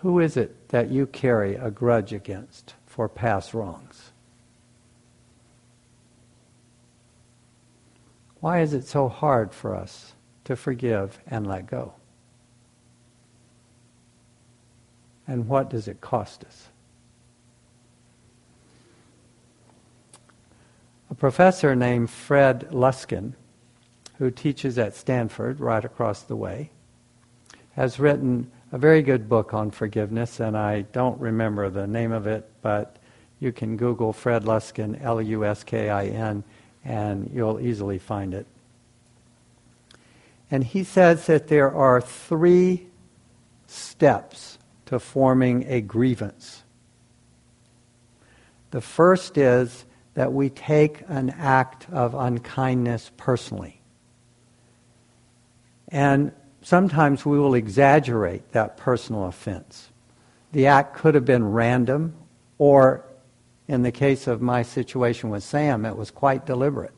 Who 0.00 0.18
is 0.18 0.36
it 0.36 0.68
that 0.68 0.90
you 0.90 1.06
carry 1.06 1.56
a 1.56 1.70
grudge 1.70 2.12
against 2.12 2.74
for 2.86 3.08
past 3.08 3.54
wrongs? 3.54 4.12
Why 8.40 8.60
is 8.60 8.72
it 8.72 8.86
so 8.86 9.08
hard 9.08 9.52
for 9.52 9.74
us 9.74 10.14
to 10.44 10.56
forgive 10.56 11.18
and 11.26 11.46
let 11.46 11.66
go? 11.66 11.94
and 15.30 15.46
what 15.46 15.70
does 15.70 15.86
it 15.86 16.00
cost 16.00 16.42
us? 16.42 16.70
A 21.08 21.14
professor 21.14 21.76
named 21.76 22.10
Fred 22.10 22.66
Luskin, 22.72 23.34
who 24.18 24.32
teaches 24.32 24.76
at 24.76 24.96
Stanford 24.96 25.60
right 25.60 25.84
across 25.84 26.22
the 26.22 26.34
way, 26.34 26.70
has 27.76 28.00
written 28.00 28.50
a 28.72 28.78
very 28.78 29.02
good 29.02 29.28
book 29.28 29.52
on 29.52 29.70
forgiveness, 29.70 30.40
and 30.40 30.56
I 30.56 30.82
don't 30.82 31.18
remember 31.20 31.70
the 31.70 31.86
name 31.86 32.12
of 32.12 32.26
it, 32.26 32.48
but 32.62 32.96
you 33.40 33.52
can 33.52 33.76
Google 33.76 34.12
Fred 34.12 34.44
Luskin, 34.44 35.02
L 35.02 35.20
U 35.20 35.44
S 35.44 35.64
K 35.64 35.90
I 35.90 36.06
N, 36.06 36.44
and 36.84 37.30
you'll 37.34 37.60
easily 37.60 37.98
find 37.98 38.34
it. 38.34 38.46
And 40.50 40.62
he 40.64 40.84
says 40.84 41.26
that 41.26 41.48
there 41.48 41.72
are 41.72 42.00
three 42.00 42.86
steps 43.66 44.58
to 44.86 44.98
forming 44.98 45.64
a 45.68 45.80
grievance. 45.80 46.62
The 48.70 48.80
first 48.80 49.38
is 49.38 49.84
that 50.14 50.32
we 50.32 50.50
take 50.50 51.02
an 51.08 51.30
act 51.30 51.88
of 51.90 52.14
unkindness 52.14 53.10
personally. 53.16 53.80
And 55.88 56.32
sometimes 56.62 57.24
we 57.24 57.38
will 57.38 57.54
exaggerate 57.54 58.52
that 58.52 58.76
personal 58.76 59.26
offense. 59.26 59.90
The 60.52 60.66
act 60.66 60.96
could 60.96 61.14
have 61.14 61.24
been 61.24 61.50
random, 61.50 62.14
or 62.58 63.04
in 63.68 63.82
the 63.82 63.92
case 63.92 64.26
of 64.26 64.42
my 64.42 64.62
situation 64.62 65.30
with 65.30 65.42
Sam, 65.42 65.84
it 65.84 65.96
was 65.96 66.10
quite 66.10 66.44
deliberate. 66.44 66.92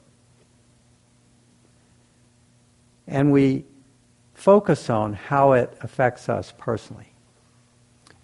And 3.07 3.31
we 3.31 3.65
focus 4.35 4.89
on 4.89 5.13
how 5.13 5.53
it 5.53 5.77
affects 5.83 6.29
us 6.29 6.53
personally. 6.57 7.13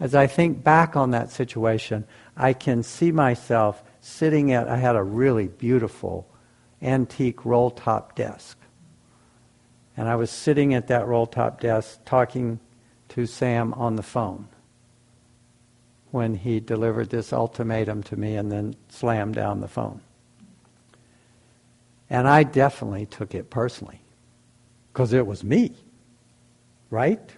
As 0.01 0.15
I 0.15 0.27
think 0.27 0.63
back 0.63 0.97
on 0.97 1.11
that 1.11 1.31
situation, 1.31 2.05
I 2.37 2.53
can 2.53 2.83
see 2.83 3.13
myself 3.13 3.83
sitting 4.01 4.53
at, 4.53 4.69
I 4.69 4.77
had 4.77 4.97
a 4.97 5.03
really 5.03 5.49
beautiful 5.49 6.27
antique 6.81 7.45
roll 7.45 7.71
top 7.71 8.15
desk. 8.15 8.57
And 9.99 10.09
I 10.09 10.15
was 10.15 10.31
sitting 10.31 10.75
at 10.75 10.87
that 10.87 11.09
roll 11.09 11.27
top 11.27 11.61
desk 11.61 11.99
talking 12.05 12.61
to 13.09 13.27
Sam 13.27 13.75
on 13.75 13.97
the 13.97 14.03
phone 14.05 14.47
when 16.13 16.37
he 16.37 16.61
delivered 16.61 17.11
this 17.11 17.33
ultimatum 17.33 18.05
to 18.05 18.17
me 18.17 18.37
and 18.37 18.53
then 18.53 18.77
slammed 18.89 19.35
down 19.35 19.61
the 19.61 19.67
phone. 19.67 20.01
And 22.09 22.29
I 22.29 22.45
definitely 22.45 23.07
took 23.07 23.35
it 23.35 23.51
personally 23.51 24.01
because 24.93 25.13
it 25.13 25.27
was 25.27 25.43
me, 25.43 25.73
right? 26.91 27.33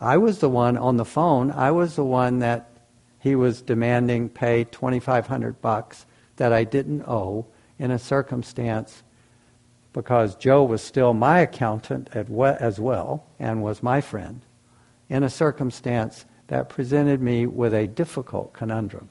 I 0.00 0.18
was 0.18 0.38
the 0.38 0.48
one 0.48 0.76
on 0.76 0.98
the 0.98 1.04
phone. 1.04 1.50
I 1.50 1.72
was 1.72 1.96
the 1.96 2.04
one 2.04 2.38
that 2.38 2.70
he 3.18 3.34
was 3.34 3.60
demanding 3.60 4.28
pay 4.28 4.62
2500 4.62 5.60
bucks 5.60 6.06
that 6.36 6.52
I 6.52 6.62
didn't 6.62 7.02
owe 7.08 7.46
in 7.76 7.90
a 7.90 7.98
circumstance 7.98 9.02
because 9.94 10.34
Joe 10.34 10.64
was 10.64 10.82
still 10.82 11.14
my 11.14 11.38
accountant 11.38 12.10
as 12.12 12.78
well 12.78 13.24
and 13.38 13.62
was 13.62 13.82
my 13.82 14.02
friend 14.02 14.42
in 15.08 15.22
a 15.22 15.30
circumstance 15.30 16.26
that 16.48 16.68
presented 16.68 17.22
me 17.22 17.46
with 17.46 17.72
a 17.72 17.86
difficult 17.86 18.52
conundrum. 18.52 19.08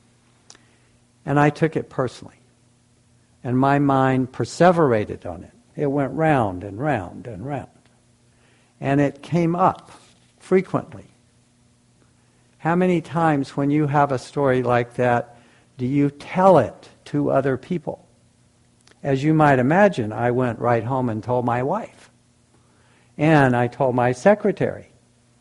And 1.26 1.40
I 1.40 1.50
took 1.50 1.76
it 1.76 1.90
personally. 1.90 2.36
And 3.44 3.58
my 3.58 3.80
mind 3.80 4.32
perseverated 4.32 5.26
on 5.26 5.44
it. 5.44 5.54
It 5.76 5.88
went 5.88 6.14
round 6.14 6.64
and 6.64 6.78
round 6.78 7.28
and 7.28 7.46
round. 7.46 7.70
And 8.80 9.00
it 9.00 9.24
came 9.24 9.56
up 9.56 9.92
frequently. 10.40 11.08
How 12.58 12.76
many 12.76 13.02
times, 13.02 13.56
when 13.58 13.72
you 13.72 13.88
have 13.88 14.12
a 14.12 14.20
story 14.20 14.64
like 14.64 14.96
that, 14.96 15.38
do 15.78 15.86
you 15.86 16.10
tell 16.10 16.58
it 16.58 16.90
to 17.06 17.32
other 17.32 17.58
people? 17.58 18.03
As 19.04 19.22
you 19.24 19.34
might 19.34 19.60
imagine, 19.60 20.14
I 20.14 20.32
went 20.32 20.60
right 20.60 20.84
home 20.84 21.10
and 21.10 21.22
told 21.22 21.44
my 21.44 21.62
wife. 21.62 22.10
And 23.18 23.56
I 23.56 23.68
told 23.68 23.94
my 23.94 24.14
secretary, 24.14 24.88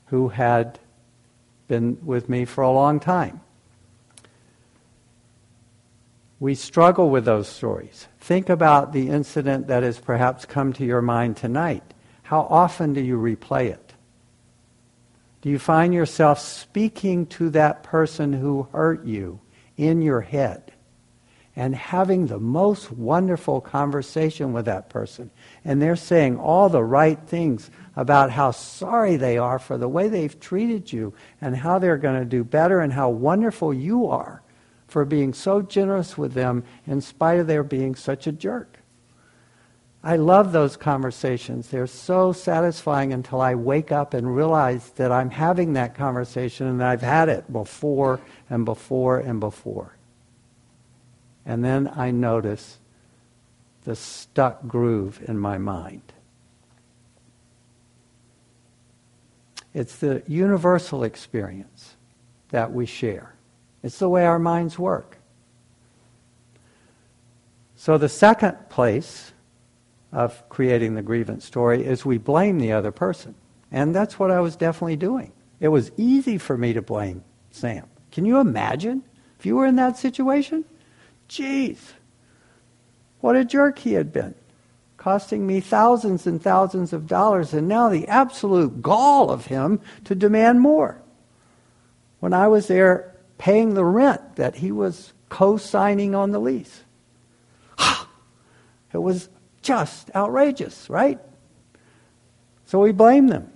who 0.06 0.28
had 0.28 0.78
been 1.68 1.96
with 2.04 2.28
me 2.28 2.44
for 2.44 2.62
a 2.62 2.72
long 2.72 3.00
time. 3.00 3.40
We 6.40 6.56
struggle 6.56 7.08
with 7.08 7.24
those 7.24 7.48
stories. 7.48 8.08
Think 8.18 8.48
about 8.48 8.92
the 8.92 9.08
incident 9.08 9.68
that 9.68 9.84
has 9.84 10.00
perhaps 10.00 10.44
come 10.44 10.72
to 10.74 10.84
your 10.84 11.00
mind 11.00 11.36
tonight. 11.36 11.84
How 12.24 12.40
often 12.40 12.92
do 12.92 13.00
you 13.00 13.16
replay 13.16 13.70
it? 13.70 13.94
Do 15.40 15.50
you 15.50 15.58
find 15.58 15.94
yourself 15.94 16.40
speaking 16.40 17.26
to 17.26 17.50
that 17.50 17.84
person 17.84 18.32
who 18.32 18.68
hurt 18.72 19.04
you 19.04 19.40
in 19.76 20.02
your 20.02 20.20
head 20.20 20.71
and 21.54 21.74
having 21.74 22.26
the 22.26 22.38
most 22.38 22.90
wonderful 22.90 23.60
conversation 23.60 24.52
with 24.52 24.64
that 24.64 24.88
person? 24.88 25.30
And 25.64 25.80
they're 25.80 25.96
saying 25.96 26.38
all 26.38 26.68
the 26.68 26.84
right 26.84 27.18
things 27.26 27.70
about 27.96 28.30
how 28.30 28.50
sorry 28.50 29.16
they 29.16 29.38
are 29.38 29.58
for 29.58 29.76
the 29.76 29.88
way 29.88 30.08
they've 30.08 30.38
treated 30.40 30.92
you 30.92 31.12
and 31.40 31.56
how 31.56 31.78
they're 31.78 31.98
going 31.98 32.18
to 32.18 32.24
do 32.24 32.44
better 32.44 32.80
and 32.80 32.92
how 32.92 33.10
wonderful 33.10 33.74
you 33.74 34.06
are 34.06 34.42
for 34.88 35.04
being 35.04 35.32
so 35.32 35.62
generous 35.62 36.18
with 36.18 36.34
them 36.34 36.64
in 36.86 37.00
spite 37.00 37.40
of 37.40 37.46
their 37.46 37.62
being 37.62 37.94
such 37.94 38.26
a 38.26 38.32
jerk. 38.32 38.78
I 40.04 40.16
love 40.16 40.50
those 40.52 40.76
conversations. 40.76 41.68
They're 41.68 41.86
so 41.86 42.32
satisfying 42.32 43.12
until 43.12 43.40
I 43.40 43.54
wake 43.54 43.92
up 43.92 44.14
and 44.14 44.34
realize 44.34 44.90
that 44.96 45.12
I'm 45.12 45.30
having 45.30 45.74
that 45.74 45.94
conversation 45.94 46.66
and 46.66 46.82
I've 46.82 47.02
had 47.02 47.28
it 47.28 47.52
before 47.52 48.20
and 48.50 48.64
before 48.64 49.18
and 49.18 49.38
before. 49.38 49.96
And 51.44 51.64
then 51.64 51.90
I 51.94 52.10
notice 52.10 52.78
the 53.84 53.96
stuck 53.96 54.66
groove 54.66 55.20
in 55.26 55.38
my 55.38 55.58
mind. 55.58 56.12
It's 59.74 59.96
the 59.96 60.22
universal 60.26 61.02
experience 61.02 61.96
that 62.50 62.72
we 62.72 62.86
share. 62.86 63.34
It's 63.82 63.98
the 63.98 64.08
way 64.08 64.24
our 64.24 64.38
minds 64.38 64.78
work. 64.78 65.16
So, 67.74 67.98
the 67.98 68.08
second 68.08 68.68
place 68.68 69.32
of 70.12 70.48
creating 70.48 70.94
the 70.94 71.02
grievance 71.02 71.44
story 71.44 71.84
is 71.84 72.04
we 72.04 72.18
blame 72.18 72.58
the 72.58 72.72
other 72.72 72.92
person. 72.92 73.34
And 73.72 73.94
that's 73.94 74.18
what 74.18 74.30
I 74.30 74.40
was 74.40 74.54
definitely 74.54 74.96
doing. 74.96 75.32
It 75.58 75.68
was 75.68 75.90
easy 75.96 76.38
for 76.38 76.56
me 76.56 76.74
to 76.74 76.82
blame 76.82 77.24
Sam. 77.50 77.86
Can 78.12 78.26
you 78.26 78.38
imagine 78.38 79.02
if 79.38 79.46
you 79.46 79.56
were 79.56 79.66
in 79.66 79.76
that 79.76 79.96
situation? 79.96 80.64
Jeez, 81.32 81.78
what 83.22 83.36
a 83.36 83.44
jerk 83.44 83.78
he 83.78 83.94
had 83.94 84.12
been, 84.12 84.34
costing 84.98 85.46
me 85.46 85.60
thousands 85.60 86.26
and 86.26 86.42
thousands 86.42 86.92
of 86.92 87.06
dollars, 87.06 87.54
and 87.54 87.66
now 87.66 87.88
the 87.88 88.06
absolute 88.06 88.82
gall 88.82 89.30
of 89.30 89.46
him 89.46 89.80
to 90.04 90.14
demand 90.14 90.60
more. 90.60 91.00
When 92.20 92.34
I 92.34 92.48
was 92.48 92.66
there 92.66 93.14
paying 93.38 93.72
the 93.72 93.84
rent 93.84 94.36
that 94.36 94.56
he 94.56 94.70
was 94.70 95.14
co 95.30 95.56
signing 95.56 96.14
on 96.14 96.32
the 96.32 96.38
lease. 96.38 96.82
it 98.92 98.98
was 98.98 99.30
just 99.62 100.10
outrageous, 100.14 100.90
right? 100.90 101.18
So 102.66 102.78
we 102.78 102.92
blamed 102.92 103.30
them. 103.30 103.50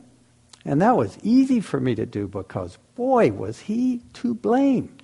And 0.64 0.80
that 0.80 0.96
was 0.96 1.18
easy 1.22 1.60
for 1.60 1.78
me 1.78 1.94
to 1.94 2.06
do 2.06 2.26
because, 2.26 2.78
boy, 2.94 3.32
was 3.32 3.60
he 3.60 4.00
to 4.14 4.32
blame. 4.32 4.95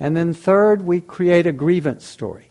And 0.00 0.16
then, 0.16 0.32
third, 0.32 0.82
we 0.82 1.02
create 1.02 1.46
a 1.46 1.52
grievance 1.52 2.06
story. 2.06 2.50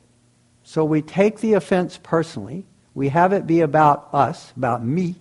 So 0.63 0.85
we 0.85 1.01
take 1.01 1.39
the 1.39 1.53
offense 1.53 1.99
personally, 2.01 2.67
we 2.93 3.09
have 3.09 3.33
it 3.33 3.47
be 3.47 3.61
about 3.61 4.07
us, 4.13 4.53
about 4.55 4.85
me. 4.85 5.15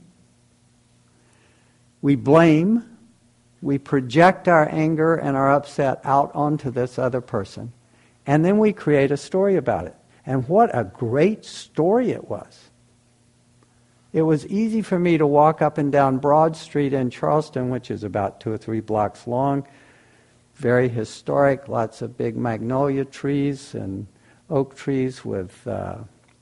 We 2.03 2.17
blame, 2.17 2.85
we 3.63 3.79
project 3.79 4.47
our 4.47 4.69
anger 4.69 5.15
and 5.15 5.37
our 5.37 5.51
upset 5.51 6.01
out 6.05 6.31
onto 6.35 6.71
this 6.71 6.99
other 6.99 7.23
person, 7.23 7.73
and 8.27 8.45
then 8.45 8.59
we 8.59 8.73
create 8.73 9.11
a 9.11 9.17
story 9.17 9.57
about 9.57 9.87
it. 9.87 9.97
And 10.27 10.47
what 10.49 10.71
a 10.77 10.85
great 10.85 11.47
story 11.47 12.11
it 12.11 12.29
was. 12.29 12.69
It 14.13 14.23
was 14.23 14.47
easy 14.47 14.83
for 14.83 14.99
me 14.99 15.17
to 15.19 15.27
walk 15.27 15.63
up 15.63 15.79
and 15.79 15.91
down 15.91 16.19
Broad 16.19 16.57
Street 16.57 16.93
in 16.93 17.09
Charleston, 17.09 17.71
which 17.71 17.91
is 17.91 18.05
about 18.05 18.41
two 18.41 18.53
or 18.53 18.59
three 18.59 18.81
blocks 18.81 19.27
long, 19.27 19.67
very 20.59 20.89
historic, 20.89 21.69
lots 21.69 22.03
of 22.03 22.17
big 22.17 22.37
magnolia 22.37 23.05
trees 23.05 23.75
and 23.75 24.09
oak 24.51 24.75
trees 24.75 25.25
with 25.25 25.67
uh, 25.69 25.99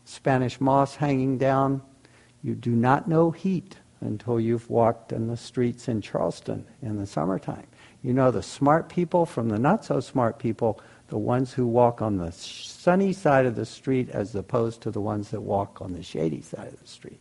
Spanish 0.06 0.58
moss 0.58 0.96
hanging 0.96 1.36
down. 1.36 1.82
You 2.42 2.54
do 2.54 2.70
not 2.70 3.08
know 3.08 3.30
heat 3.30 3.76
until 4.00 4.40
you've 4.40 4.70
walked 4.70 5.12
in 5.12 5.26
the 5.26 5.36
streets 5.36 5.86
in 5.86 6.00
Charleston 6.00 6.64
in 6.80 6.96
the 6.96 7.06
summertime. 7.06 7.66
You 8.02 8.14
know 8.14 8.30
the 8.30 8.42
smart 8.42 8.88
people 8.88 9.26
from 9.26 9.50
the 9.50 9.58
not 9.58 9.84
so 9.84 10.00
smart 10.00 10.38
people, 10.38 10.80
the 11.08 11.18
ones 11.18 11.52
who 11.52 11.66
walk 11.66 12.00
on 12.00 12.16
the 12.16 12.32
sunny 12.32 13.12
side 13.12 13.44
of 13.44 13.54
the 13.54 13.66
street 13.66 14.08
as 14.10 14.34
opposed 14.34 14.80
to 14.82 14.90
the 14.90 15.00
ones 15.00 15.30
that 15.30 15.42
walk 15.42 15.82
on 15.82 15.92
the 15.92 16.02
shady 16.02 16.40
side 16.40 16.68
of 16.68 16.80
the 16.80 16.88
street. 16.88 17.20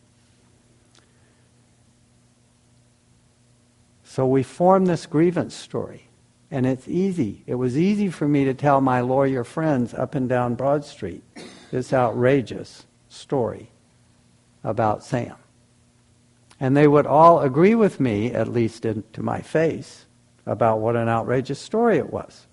So 4.02 4.26
we 4.26 4.42
form 4.42 4.86
this 4.86 5.04
grievance 5.04 5.54
story. 5.54 6.05
And 6.50 6.66
it's 6.66 6.86
easy. 6.86 7.42
It 7.46 7.56
was 7.56 7.76
easy 7.76 8.08
for 8.08 8.28
me 8.28 8.44
to 8.44 8.54
tell 8.54 8.80
my 8.80 9.00
lawyer 9.00 9.42
friends 9.42 9.92
up 9.92 10.14
and 10.14 10.28
down 10.28 10.54
Broad 10.54 10.84
Street 10.84 11.24
this 11.70 11.92
outrageous 11.92 12.86
story 13.08 13.70
about 14.62 15.02
Sam. 15.02 15.34
And 16.60 16.76
they 16.76 16.86
would 16.86 17.06
all 17.06 17.40
agree 17.40 17.74
with 17.74 18.00
me, 18.00 18.32
at 18.32 18.48
least 18.48 18.84
in, 18.84 19.04
to 19.12 19.22
my 19.22 19.40
face, 19.40 20.06
about 20.46 20.80
what 20.80 20.96
an 20.96 21.08
outrageous 21.08 21.58
story 21.58 21.98
it 21.98 22.10
was. 22.10 22.46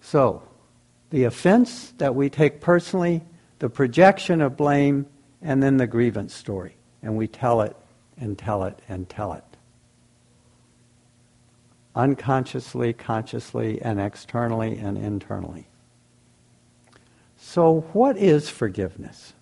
So, 0.00 0.42
the 1.10 1.24
offense 1.24 1.92
that 1.98 2.14
we 2.14 2.30
take 2.30 2.60
personally, 2.60 3.22
the 3.58 3.68
projection 3.68 4.40
of 4.40 4.56
blame, 4.56 5.06
and 5.42 5.62
then 5.62 5.76
the 5.76 5.86
grievance 5.86 6.34
story. 6.34 6.76
And 7.02 7.16
we 7.16 7.28
tell 7.28 7.60
it 7.60 7.76
and 8.20 8.38
tell 8.38 8.64
it 8.64 8.80
and 8.88 9.08
tell 9.08 9.32
it. 9.32 9.44
Unconsciously, 11.94 12.92
consciously, 12.92 13.80
and 13.82 14.00
externally 14.00 14.78
and 14.78 14.96
internally. 14.96 15.66
So, 17.36 17.80
what 17.92 18.16
is 18.16 18.48
forgiveness? 18.48 19.32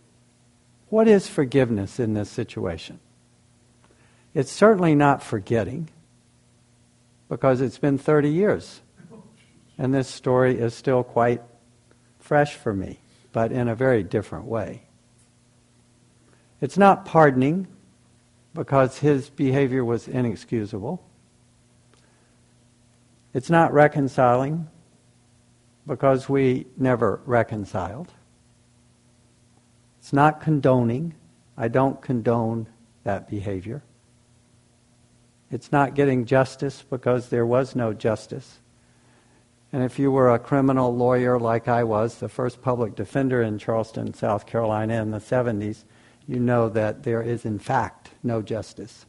What 0.88 1.08
is 1.08 1.26
forgiveness 1.26 1.98
in 1.98 2.14
this 2.14 2.30
situation? 2.30 3.00
It's 4.34 4.52
certainly 4.52 4.94
not 4.94 5.22
forgetting, 5.22 5.88
because 7.28 7.60
it's 7.60 7.78
been 7.78 7.98
30 7.98 8.30
years, 8.30 8.80
and 9.78 9.92
this 9.92 10.08
story 10.08 10.58
is 10.58 10.74
still 10.74 11.02
quite 11.02 11.42
fresh 12.18 12.54
for 12.54 12.72
me, 12.72 13.00
but 13.32 13.50
in 13.50 13.68
a 13.68 13.74
very 13.74 14.02
different 14.02 14.44
way. 14.44 14.82
It's 16.60 16.78
not 16.78 17.04
pardoning, 17.04 17.66
because 18.56 18.98
his 18.98 19.30
behavior 19.30 19.84
was 19.84 20.08
inexcusable. 20.08 21.04
It's 23.34 23.50
not 23.50 23.72
reconciling 23.72 24.66
because 25.86 26.28
we 26.28 26.66
never 26.76 27.20
reconciled. 27.26 28.10
It's 30.00 30.12
not 30.12 30.40
condoning. 30.40 31.14
I 31.56 31.68
don't 31.68 32.00
condone 32.00 32.66
that 33.04 33.28
behavior. 33.28 33.82
It's 35.50 35.70
not 35.70 35.94
getting 35.94 36.24
justice 36.24 36.82
because 36.88 37.28
there 37.28 37.46
was 37.46 37.76
no 37.76 37.92
justice. 37.92 38.58
And 39.72 39.82
if 39.84 39.98
you 39.98 40.10
were 40.10 40.32
a 40.32 40.38
criminal 40.38 40.96
lawyer 40.96 41.38
like 41.38 41.68
I 41.68 41.84
was, 41.84 42.16
the 42.16 42.28
first 42.28 42.62
public 42.62 42.94
defender 42.94 43.42
in 43.42 43.58
Charleston, 43.58 44.14
South 44.14 44.46
Carolina 44.46 45.02
in 45.02 45.10
the 45.10 45.18
70s, 45.18 45.84
you 46.26 46.40
know 46.40 46.68
that 46.70 47.02
there 47.02 47.22
is, 47.22 47.44
in 47.44 47.58
fact, 47.58 48.05
no 48.26 48.42
justice. 48.42 49.06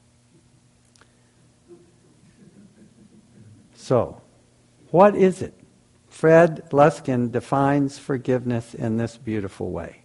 So, 3.75 4.21
what 4.91 5.15
is 5.15 5.41
it? 5.41 5.53
Fred 6.07 6.69
Luskin 6.71 7.31
defines 7.31 7.99
forgiveness 7.99 8.73
in 8.73 8.97
this 8.97 9.17
beautiful 9.17 9.71
way 9.71 10.03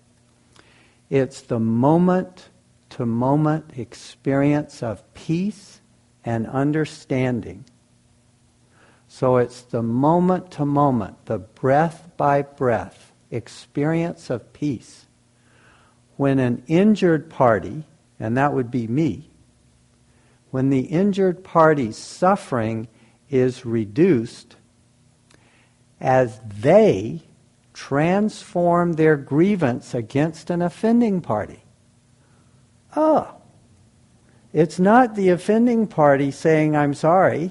it's 1.13 1.43
the 1.43 1.61
moment 1.61 2.49
to 2.89 3.05
moment 3.05 3.73
experience 3.77 4.83
of 4.83 5.03
peace 5.13 5.83
and 6.25 6.47
understanding. 6.47 7.67
So 9.09 9.37
it's 9.37 9.61
the 9.61 9.83
moment 9.83 10.51
to 10.53 10.65
moment, 10.65 11.27
the 11.27 11.37
breath 11.37 12.09
by 12.17 12.41
breath 12.41 13.13
experience 13.31 14.31
of 14.31 14.55
peace. 14.55 15.05
When 16.17 16.39
an 16.39 16.63
injured 16.67 17.29
party, 17.29 17.85
and 18.23 18.37
that 18.37 18.53
would 18.53 18.71
be 18.71 18.87
me, 18.87 19.29
when 20.53 20.71
the 20.71 20.83
injured 20.83 21.43
party's 21.43 21.97
suffering 21.97 22.87
is 23.29 23.67
reduced 23.67 24.55
as 26.01 26.39
they 26.61 27.21
transform 27.75 28.93
their 28.93 29.17
grievance 29.17 29.93
against 29.93 30.51
an 30.51 30.63
offending 30.63 31.21
party. 31.21 31.65
Oh, 32.95 33.35
it's 34.53 34.79
not 34.79 35.17
the 35.17 35.31
offending 35.31 35.89
party 35.89 36.31
saying, 36.31 36.77
I'm 36.77 36.95
sorry. 36.95 37.51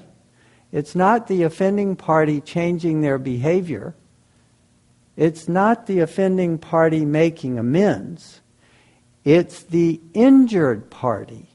It's 0.70 0.94
not 0.94 1.26
the 1.26 1.42
offending 1.42 1.96
party 1.96 2.40
changing 2.40 3.02
their 3.02 3.18
behavior. 3.18 3.94
It's 5.16 5.50
not 5.50 5.86
the 5.86 5.98
offending 5.98 6.56
party 6.56 7.04
making 7.04 7.58
amends. 7.58 8.41
It's 9.24 9.62
the 9.62 10.00
injured 10.14 10.90
party. 10.90 11.48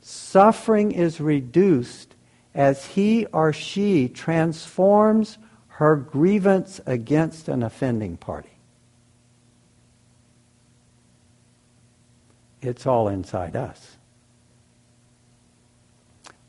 Suffering 0.00 0.92
is 0.92 1.20
reduced 1.20 2.14
as 2.54 2.86
he 2.86 3.26
or 3.26 3.52
she 3.52 4.08
transforms 4.08 5.38
her 5.68 5.96
grievance 5.96 6.80
against 6.86 7.48
an 7.48 7.62
offending 7.62 8.16
party. 8.16 8.50
It's 12.60 12.86
all 12.86 13.08
inside 13.08 13.56
us. 13.56 13.96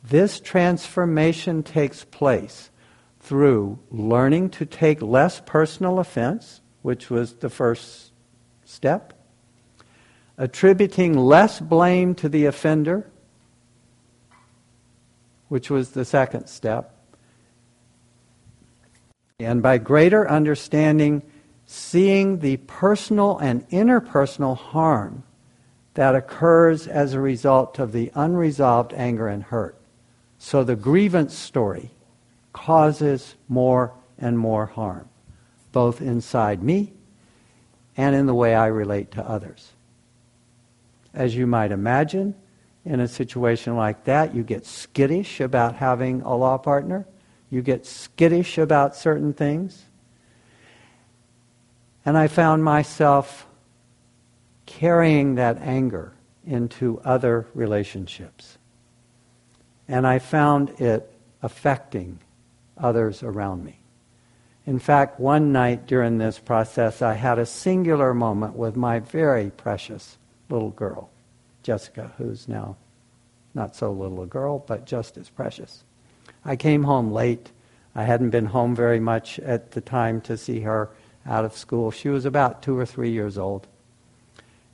This 0.04 0.40
transformation 0.40 1.64
takes 1.64 2.04
place 2.04 2.70
through 3.20 3.80
learning 3.90 4.50
to 4.50 4.66
take 4.66 5.02
less 5.02 5.42
personal 5.46 5.98
offense, 5.98 6.62
which 6.82 7.10
was 7.10 7.36
the 7.36 7.50
first 7.50 8.12
step, 8.66 9.14
attributing 10.38 11.18
less 11.18 11.60
blame 11.60 12.16
to 12.16 12.30
the 12.30 12.46
offender, 12.46 13.10
which 15.48 15.70
was 15.70 15.92
the 15.92 16.06
second 16.06 16.48
step, 16.48 16.96
and 19.40 19.62
by 19.62 19.78
greater 19.78 20.30
understanding, 20.30 21.22
seeing 21.66 22.40
the 22.40 22.58
personal 22.58 23.38
and 23.38 23.68
interpersonal 23.70 24.58
harm 24.58 25.24
that 25.94 26.16
occurs 26.16 26.88
as 26.88 27.14
a 27.14 27.20
result 27.20 27.78
of 27.78 27.92
the 27.92 28.12
unresolved 28.16 28.94
anger 28.94 29.28
and 29.28 29.44
hurt. 29.44 29.78
So 30.40 30.64
the 30.64 30.76
grievance 30.76 31.36
story 31.36 31.92
causes 32.52 33.36
more 33.48 33.94
and 34.18 34.38
more 34.38 34.66
harm, 34.66 35.08
both 35.72 36.02
inside 36.02 36.64
me 36.64 36.94
and 37.96 38.16
in 38.16 38.26
the 38.26 38.34
way 38.34 38.56
I 38.56 38.68
relate 38.68 39.12
to 39.12 39.28
others. 39.28 39.73
As 41.14 41.36
you 41.36 41.46
might 41.46 41.72
imagine, 41.72 42.36
in 42.86 43.00
a 43.00 43.08
situation 43.08 43.76
like 43.76 44.04
that, 44.06 44.36
you 44.36 44.44
get 44.44 44.66
skittish 44.66 45.40
about 45.40 45.76
having 45.76 46.22
a 46.22 46.36
law 46.36 46.58
partner. 46.58 47.06
You 47.50 47.62
get 47.62 47.86
skittish 47.86 48.58
about 48.58 48.96
certain 48.96 49.34
things. 49.34 49.84
And 52.06 52.18
I 52.18 52.28
found 52.28 52.64
myself 52.64 53.48
carrying 54.66 55.36
that 55.36 55.60
anger 55.60 56.14
into 56.46 57.00
other 57.06 57.48
relationships. 57.54 58.58
And 59.88 60.06
I 60.06 60.20
found 60.20 60.82
it 60.82 61.10
affecting 61.42 62.20
others 62.78 63.24
around 63.24 63.64
me. 63.64 63.80
In 64.66 64.80
fact, 64.80 65.20
one 65.20 65.52
night 65.52 65.86
during 65.86 66.18
this 66.18 66.40
process, 66.40 67.02
I 67.02 67.14
had 67.14 67.38
a 67.38 67.46
singular 67.46 68.14
moment 68.14 68.56
with 68.56 68.76
my 68.76 69.00
very 69.00 69.52
precious 69.52 70.18
little 70.54 70.70
girl, 70.70 71.10
Jessica, 71.64 72.14
who's 72.18 72.48
now 72.48 72.78
not 73.54 73.76
so 73.76 73.92
little 73.92 74.22
a 74.22 74.28
girl, 74.28 74.60
but 74.60 74.86
just 74.86 75.18
as 75.18 75.30
precious. 75.30 75.84
I 76.46 76.56
came 76.56 76.84
home 76.84 77.12
late. 77.12 77.52
I 77.96 78.04
hadn't 78.04 78.32
been 78.32 78.46
home 78.46 78.76
very 78.76 79.00
much 79.00 79.40
at 79.40 79.72
the 79.72 79.82
time 79.82 80.22
to 80.22 80.38
see 80.38 80.62
her 80.62 80.90
out 81.26 81.46
of 81.46 81.56
school. 81.56 81.92
She 81.92 82.10
was 82.10 82.26
about 82.26 82.64
two 82.64 82.78
or 82.78 82.86
three 82.86 83.12
years 83.12 83.38
old. 83.38 83.68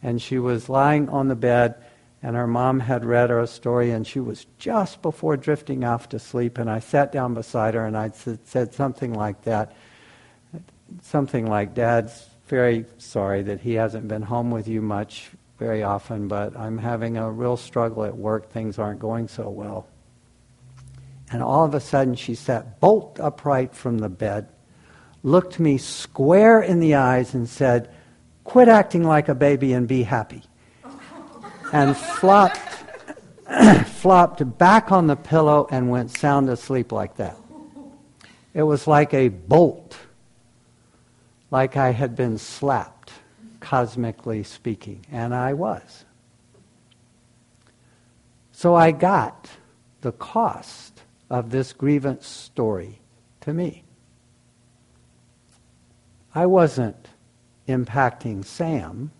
And 0.01 0.21
she 0.21 0.39
was 0.39 0.69
lying 0.69 1.09
on 1.09 1.27
the 1.27 1.35
bed 1.35 1.75
and 2.21 2.35
her 2.35 2.47
mom 2.47 2.81
had 2.81 3.05
read 3.05 3.29
her 3.29 3.39
a 3.39 3.47
story, 3.47 3.91
and 3.91 4.05
she 4.05 4.19
was 4.19 4.45
just 4.57 5.01
before 5.01 5.37
drifting 5.37 5.85
off 5.85 6.09
to 6.09 6.19
sleep. 6.19 6.57
And 6.57 6.69
I 6.69 6.79
sat 6.79 7.11
down 7.11 7.33
beside 7.33 7.75
her, 7.75 7.85
and 7.85 7.95
I 7.95 8.09
said 8.09 8.73
something 8.73 9.13
like 9.13 9.43
that, 9.43 9.73
something 11.01 11.47
like, 11.47 11.73
"Dad's 11.73 12.27
very 12.47 12.85
sorry 12.97 13.41
that 13.43 13.61
he 13.61 13.75
hasn't 13.75 14.07
been 14.07 14.23
home 14.23 14.51
with 14.51 14.67
you 14.67 14.81
much 14.81 15.31
very 15.59 15.83
often, 15.83 16.27
but 16.27 16.57
I'm 16.57 16.77
having 16.77 17.17
a 17.17 17.29
real 17.29 17.57
struggle 17.57 18.05
at 18.05 18.17
work. 18.17 18.49
Things 18.49 18.79
aren't 18.79 18.99
going 18.99 19.27
so 19.27 19.49
well." 19.49 19.85
And 21.31 21.43
all 21.43 21.63
of 21.63 21.75
a 21.75 21.79
sudden, 21.79 22.15
she 22.15 22.33
sat 22.33 22.79
bolt 22.79 23.19
upright 23.19 23.75
from 23.75 23.99
the 23.99 24.09
bed, 24.09 24.47
looked 25.21 25.59
me 25.59 25.77
square 25.77 26.61
in 26.61 26.79
the 26.79 26.95
eyes, 26.95 27.35
and 27.35 27.47
said, 27.47 27.89
"Quit 28.43 28.67
acting 28.67 29.03
like 29.03 29.29
a 29.29 29.35
baby 29.35 29.73
and 29.73 29.87
be 29.87 30.03
happy." 30.03 30.43
and 31.71 31.95
flopped, 31.95 32.57
flopped 33.85 34.57
back 34.57 34.91
on 34.91 35.07
the 35.07 35.15
pillow 35.15 35.67
and 35.71 35.89
went 35.89 36.11
sound 36.11 36.49
asleep 36.49 36.91
like 36.91 37.15
that. 37.17 37.37
It 38.53 38.63
was 38.63 38.87
like 38.87 39.13
a 39.13 39.29
bolt, 39.29 39.97
like 41.51 41.77
I 41.77 41.91
had 41.91 42.15
been 42.15 42.37
slapped, 42.37 42.98
cosmically 43.59 44.43
speaking, 44.43 45.05
and 45.11 45.33
I 45.33 45.53
was. 45.53 46.05
So 48.51 48.75
I 48.75 48.91
got 48.91 49.49
the 50.01 50.11
cost 50.11 51.03
of 51.29 51.51
this 51.51 51.73
grievance 51.73 52.27
story 52.27 52.99
to 53.41 53.53
me. 53.53 53.83
I 56.33 56.45
wasn't 56.45 57.07
impacting 57.67 58.43
Sam 58.45 59.11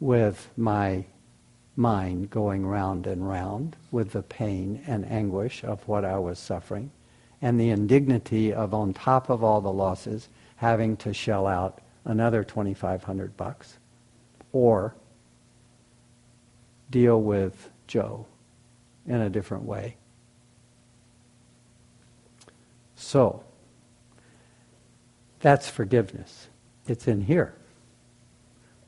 with 0.00 0.48
my 0.56 1.04
mind 1.76 2.30
going 2.30 2.66
round 2.66 3.06
and 3.06 3.28
round 3.28 3.76
with 3.90 4.12
the 4.12 4.22
pain 4.22 4.82
and 4.86 5.04
anguish 5.10 5.62
of 5.64 5.86
what 5.86 6.04
I 6.04 6.18
was 6.18 6.38
suffering 6.38 6.90
and 7.42 7.58
the 7.58 7.70
indignity 7.70 8.52
of 8.52 8.74
on 8.74 8.92
top 8.92 9.30
of 9.30 9.42
all 9.42 9.60
the 9.60 9.72
losses 9.72 10.28
having 10.56 10.96
to 10.98 11.14
shell 11.14 11.46
out 11.46 11.80
another 12.04 12.44
2500 12.44 13.36
bucks 13.36 13.78
or 14.52 14.94
deal 16.90 17.20
with 17.20 17.70
Joe 17.86 18.26
in 19.06 19.20
a 19.20 19.30
different 19.30 19.64
way. 19.64 19.96
So, 22.96 23.42
that's 25.40 25.68
forgiveness. 25.68 26.48
It's 26.86 27.08
in 27.08 27.22
here. 27.22 27.54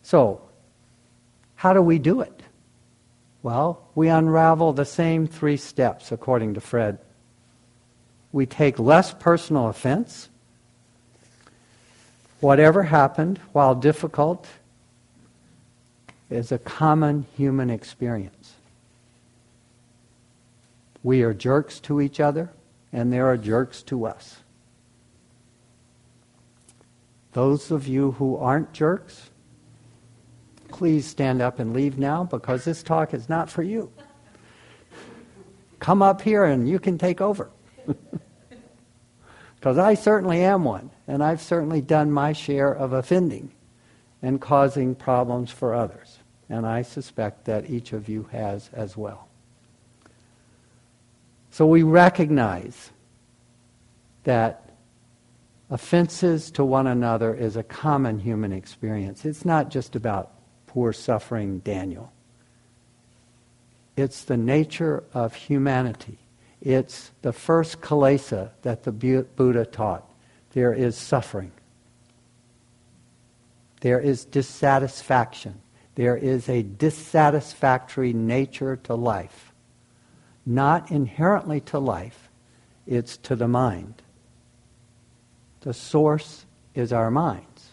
So, 0.03 0.43
how 1.55 1.73
do 1.73 1.81
we 1.81 1.99
do 1.99 2.21
it? 2.21 2.43
Well, 3.43 3.89
we 3.95 4.09
unravel 4.09 4.73
the 4.73 4.85
same 4.85 5.27
three 5.27 5.57
steps, 5.57 6.13
according 6.13 6.55
to 6.55 6.61
Fred. 6.61 6.99
We 8.31 8.47
take 8.47 8.79
less 8.79 9.13
personal 9.13 9.69
offense. 9.69 10.29
Whatever 12.43 12.83
happened, 12.83 13.39
while 13.53 13.73
difficult, 13.73 14.49
is 16.29 16.51
a 16.51 16.59
common 16.59 17.25
human 17.37 17.71
experience. 17.71 18.55
We 21.05 21.23
are 21.23 21.33
jerks 21.33 21.79
to 21.81 22.01
each 22.01 22.19
other. 22.19 22.51
and 22.95 23.11
there 23.11 23.27
are 23.27 23.39
jerks 23.39 23.83
to 23.85 24.05
us. 24.05 24.41
Those 27.33 27.71
of 27.71 27.87
you 27.89 28.11
who 28.13 28.37
aren't 28.37 28.75
jerks, 28.75 29.31
please 30.69 31.07
stand 31.07 31.41
up 31.41 31.59
and 31.59 31.73
leave 31.73 31.97
now 31.97 32.25
because 32.25 32.65
this 32.67 32.83
talk 32.83 33.15
is 33.15 33.31
not 33.31 33.49
for 33.49 33.63
you. 33.63 33.91
Come 35.79 36.03
up 36.03 36.21
here 36.21 36.45
and 36.45 36.69
you 36.69 36.79
can 36.79 36.99
take 36.99 37.21
over. 37.23 37.51
Because 39.63 39.79
I 39.79 39.95
certainly 39.95 40.43
am 40.43 40.65
one, 40.65 40.91
and 41.07 41.23
I've 41.23 41.41
certainly 41.41 41.81
done 41.81 42.11
my 42.11 42.33
share 42.33 42.73
of 42.73 42.93
offending 42.93 43.53
and 44.23 44.41
causing 44.41 44.95
problems 44.95 45.51
for 45.51 45.75
others. 45.75 46.19
And 46.49 46.67
I 46.67 46.83
suspect 46.83 47.47
that 47.47 47.71
each 47.71 47.93
of 47.93 48.09
you 48.09 48.29
has 48.33 48.71
as 48.73 48.97
well. 48.97 49.29
So 51.51 51.67
we 51.67 51.83
recognize 51.83 52.91
that 54.25 54.71
offenses 55.71 56.51
to 56.53 56.65
one 56.65 56.87
another 56.87 57.35
is 57.35 57.57
a 57.57 57.63
common 57.63 58.19
human 58.19 58.53
experience. 58.53 59.25
It's 59.25 59.45
not 59.45 59.71
just 59.71 59.97
about 59.97 60.33
poor 60.67 60.93
suffering 60.93 61.59
Daniel. 61.61 62.13
It's 63.97 64.25
the 64.25 64.37
nature 64.37 65.05
of 65.13 65.35
humanity. 65.35 66.19
It's 66.61 67.11
the 67.23 67.33
first 67.33 67.81
kilesa 67.81 68.51
that 68.63 68.85
the 68.85 68.93
Buddha 68.93 69.67
taught. 69.67 70.09
There 70.53 70.73
is 70.73 70.97
suffering. 70.97 71.53
There 73.81 74.01
is 74.01 74.25
dissatisfaction. 74.25 75.61
There 75.95 76.17
is 76.17 76.49
a 76.49 76.63
dissatisfactory 76.63 78.13
nature 78.13 78.77
to 78.85 78.95
life 78.95 79.53
not 80.45 80.91
inherently 80.91 81.61
to 81.61 81.79
life, 81.79 82.31
it's 82.87 83.17
to 83.19 83.37
the 83.37 83.49
mind. 83.49 84.03
The 85.61 85.75
source 85.75 86.45
is 86.75 86.93
our 86.93 87.11
minds, 87.11 87.71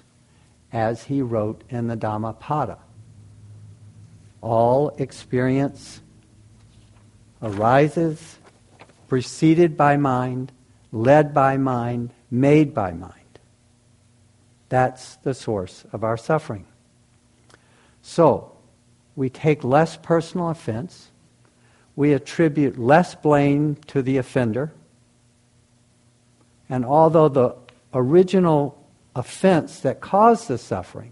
as 0.71 1.03
he 1.03 1.21
wrote 1.21 1.63
in 1.69 1.87
the 1.87 1.95
Dhammapada. 1.95 2.77
All 4.41 4.89
experience 4.97 6.01
arises 7.41 8.37
preceded 9.07 9.75
by 9.75 9.97
mind, 9.97 10.51
led 10.91 11.33
by 11.33 11.57
mind, 11.57 12.11
made 12.31 12.73
by 12.73 12.91
mind. 12.91 13.13
That's 14.69 15.15
the 15.17 15.33
source 15.33 15.85
of 15.91 16.03
our 16.03 16.17
suffering. 16.17 16.65
So, 18.01 18.55
we 19.15 19.29
take 19.29 19.63
less 19.63 19.97
personal 19.97 20.49
offense 20.49 21.09
we 21.99 22.13
attribute 22.13 22.79
less 22.79 23.13
blame 23.13 23.75
to 23.87 24.01
the 24.01 24.15
offender. 24.15 24.71
And 26.69 26.85
although 26.85 27.27
the 27.27 27.57
original 27.93 28.81
offense 29.17 29.81
that 29.81 29.99
caused 29.99 30.47
the 30.47 30.57
suffering, 30.57 31.11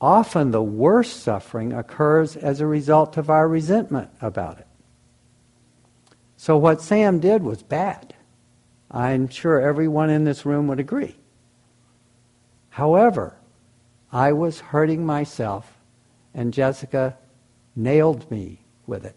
often 0.00 0.52
the 0.52 0.62
worst 0.62 1.24
suffering 1.24 1.72
occurs 1.72 2.36
as 2.36 2.60
a 2.60 2.68
result 2.68 3.16
of 3.16 3.28
our 3.28 3.48
resentment 3.48 4.10
about 4.20 4.60
it. 4.60 4.65
So 6.36 6.56
what 6.56 6.82
Sam 6.82 7.18
did 7.18 7.42
was 7.42 7.62
bad. 7.62 8.14
I'm 8.90 9.28
sure 9.28 9.60
everyone 9.60 10.10
in 10.10 10.24
this 10.24 10.46
room 10.46 10.68
would 10.68 10.80
agree. 10.80 11.16
However, 12.70 13.36
I 14.12 14.32
was 14.32 14.60
hurting 14.60 15.04
myself, 15.04 15.78
and 16.34 16.52
Jessica 16.52 17.16
nailed 17.74 18.30
me 18.30 18.60
with 18.86 19.04
it 19.04 19.16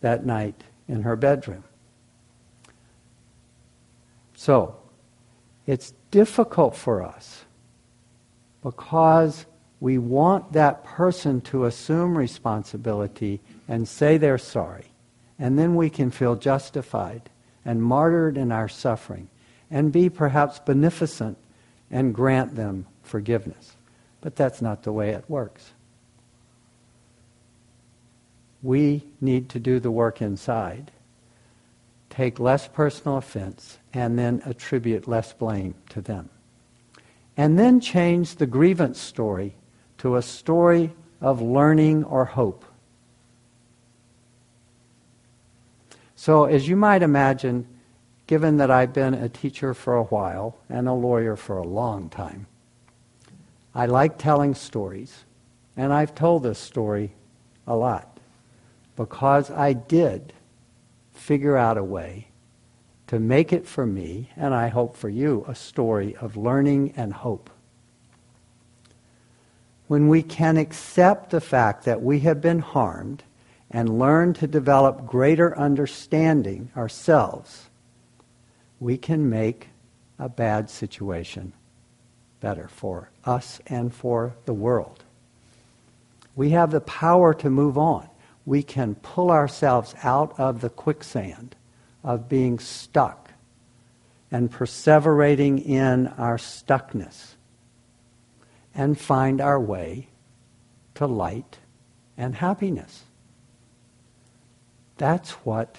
that 0.00 0.24
night 0.24 0.62
in 0.86 1.02
her 1.02 1.16
bedroom. 1.16 1.64
So, 4.34 4.76
it's 5.66 5.92
difficult 6.10 6.76
for 6.76 7.02
us 7.02 7.44
because 8.62 9.44
we 9.80 9.98
want 9.98 10.52
that 10.52 10.84
person 10.84 11.40
to 11.42 11.64
assume 11.64 12.16
responsibility 12.16 13.40
and 13.66 13.86
say 13.86 14.16
they're 14.16 14.38
sorry. 14.38 14.86
And 15.38 15.58
then 15.58 15.76
we 15.76 15.90
can 15.90 16.10
feel 16.10 16.36
justified 16.36 17.30
and 17.64 17.82
martyred 17.82 18.36
in 18.36 18.50
our 18.50 18.68
suffering 18.68 19.28
and 19.70 19.92
be 19.92 20.08
perhaps 20.08 20.58
beneficent 20.58 21.38
and 21.90 22.14
grant 22.14 22.54
them 22.54 22.86
forgiveness. 23.02 23.76
But 24.20 24.36
that's 24.36 24.60
not 24.60 24.82
the 24.82 24.92
way 24.92 25.10
it 25.10 25.24
works 25.28 25.72
we 28.62 29.04
need 29.20 29.48
to 29.50 29.60
do 29.60 29.78
the 29.78 29.90
work 29.90 30.20
inside, 30.20 30.90
take 32.10 32.40
less 32.40 32.66
personal 32.68 33.18
offense, 33.18 33.78
and 33.92 34.18
then 34.18 34.42
attribute 34.44 35.06
less 35.06 35.32
blame 35.32 35.74
to 35.90 36.00
them. 36.00 36.28
And 37.36 37.58
then 37.58 37.80
change 37.80 38.36
the 38.36 38.46
grievance 38.46 39.00
story 39.00 39.54
to 39.98 40.16
a 40.16 40.22
story 40.22 40.92
of 41.20 41.40
learning 41.40 42.04
or 42.04 42.24
hope. 42.24 42.64
So, 46.20 46.46
as 46.46 46.66
you 46.66 46.74
might 46.74 47.04
imagine, 47.04 47.64
given 48.26 48.56
that 48.56 48.72
I've 48.72 48.92
been 48.92 49.14
a 49.14 49.28
teacher 49.28 49.72
for 49.72 49.94
a 49.94 50.02
while 50.02 50.58
and 50.68 50.88
a 50.88 50.92
lawyer 50.92 51.36
for 51.36 51.58
a 51.58 51.64
long 51.64 52.08
time, 52.08 52.48
I 53.72 53.86
like 53.86 54.18
telling 54.18 54.56
stories, 54.56 55.24
and 55.76 55.92
I've 55.92 56.16
told 56.16 56.42
this 56.42 56.58
story 56.58 57.12
a 57.68 57.76
lot 57.76 58.18
because 58.96 59.48
I 59.48 59.74
did 59.74 60.32
figure 61.12 61.56
out 61.56 61.78
a 61.78 61.84
way 61.84 62.26
to 63.06 63.20
make 63.20 63.52
it 63.52 63.64
for 63.64 63.86
me, 63.86 64.30
and 64.34 64.52
I 64.52 64.66
hope 64.66 64.96
for 64.96 65.08
you, 65.08 65.44
a 65.46 65.54
story 65.54 66.16
of 66.16 66.36
learning 66.36 66.94
and 66.96 67.12
hope. 67.12 67.48
When 69.86 70.08
we 70.08 70.24
can 70.24 70.56
accept 70.56 71.30
the 71.30 71.40
fact 71.40 71.84
that 71.84 72.02
we 72.02 72.18
have 72.20 72.40
been 72.40 72.58
harmed 72.58 73.22
and 73.70 73.98
learn 73.98 74.32
to 74.34 74.46
develop 74.46 75.06
greater 75.06 75.56
understanding 75.58 76.70
ourselves, 76.76 77.68
we 78.80 78.96
can 78.96 79.28
make 79.28 79.68
a 80.18 80.28
bad 80.28 80.70
situation 80.70 81.52
better 82.40 82.68
for 82.68 83.10
us 83.24 83.60
and 83.66 83.94
for 83.94 84.34
the 84.46 84.54
world. 84.54 85.02
We 86.34 86.50
have 86.50 86.70
the 86.70 86.80
power 86.80 87.34
to 87.34 87.50
move 87.50 87.76
on 87.76 88.08
we 88.48 88.62
can 88.62 88.94
pull 88.94 89.30
ourselves 89.30 89.94
out 90.02 90.40
of 90.40 90.62
the 90.62 90.70
quicksand 90.70 91.54
of 92.02 92.30
being 92.30 92.58
stuck 92.58 93.30
and 94.30 94.50
perseverating 94.50 95.62
in 95.62 96.06
our 96.06 96.38
stuckness 96.38 97.34
and 98.74 98.98
find 98.98 99.42
our 99.42 99.60
way 99.60 100.08
to 100.94 101.06
light 101.06 101.58
and 102.16 102.36
happiness. 102.36 103.02
That's 104.98 105.30
what 105.44 105.76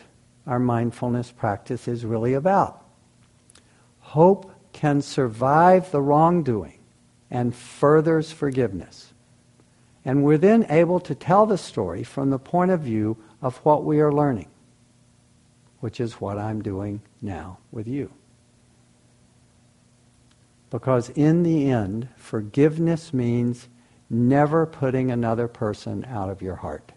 our 0.47 0.59
mindfulness 0.59 1.31
practice 1.31 1.87
is 1.87 2.05
really 2.05 2.33
about. 2.33 2.83
Hope 3.99 4.51
can 4.73 5.01
survive 5.01 5.91
the 5.91 6.01
wrongdoing 6.01 6.79
and 7.29 7.53
furthers 7.53 8.31
forgiveness. 8.31 9.13
And 10.03 10.23
we're 10.23 10.37
then 10.37 10.65
able 10.69 10.99
to 11.01 11.13
tell 11.13 11.45
the 11.45 11.57
story 11.57 12.03
from 12.03 12.29
the 12.29 12.39
point 12.39 12.71
of 12.71 12.79
view 12.79 13.17
of 13.41 13.57
what 13.57 13.83
we 13.83 13.99
are 13.99 14.11
learning, 14.11 14.47
which 15.81 15.99
is 15.99 16.13
what 16.13 16.37
I'm 16.37 16.63
doing 16.63 17.01
now 17.21 17.59
with 17.71 17.87
you. 17.87 18.11
Because 20.69 21.09
in 21.09 21.43
the 21.43 21.69
end, 21.69 22.07
forgiveness 22.15 23.13
means 23.13 23.67
never 24.09 24.65
putting 24.65 25.11
another 25.11 25.47
person 25.47 26.05
out 26.05 26.29
of 26.29 26.41
your 26.41 26.55
heart. 26.55 26.91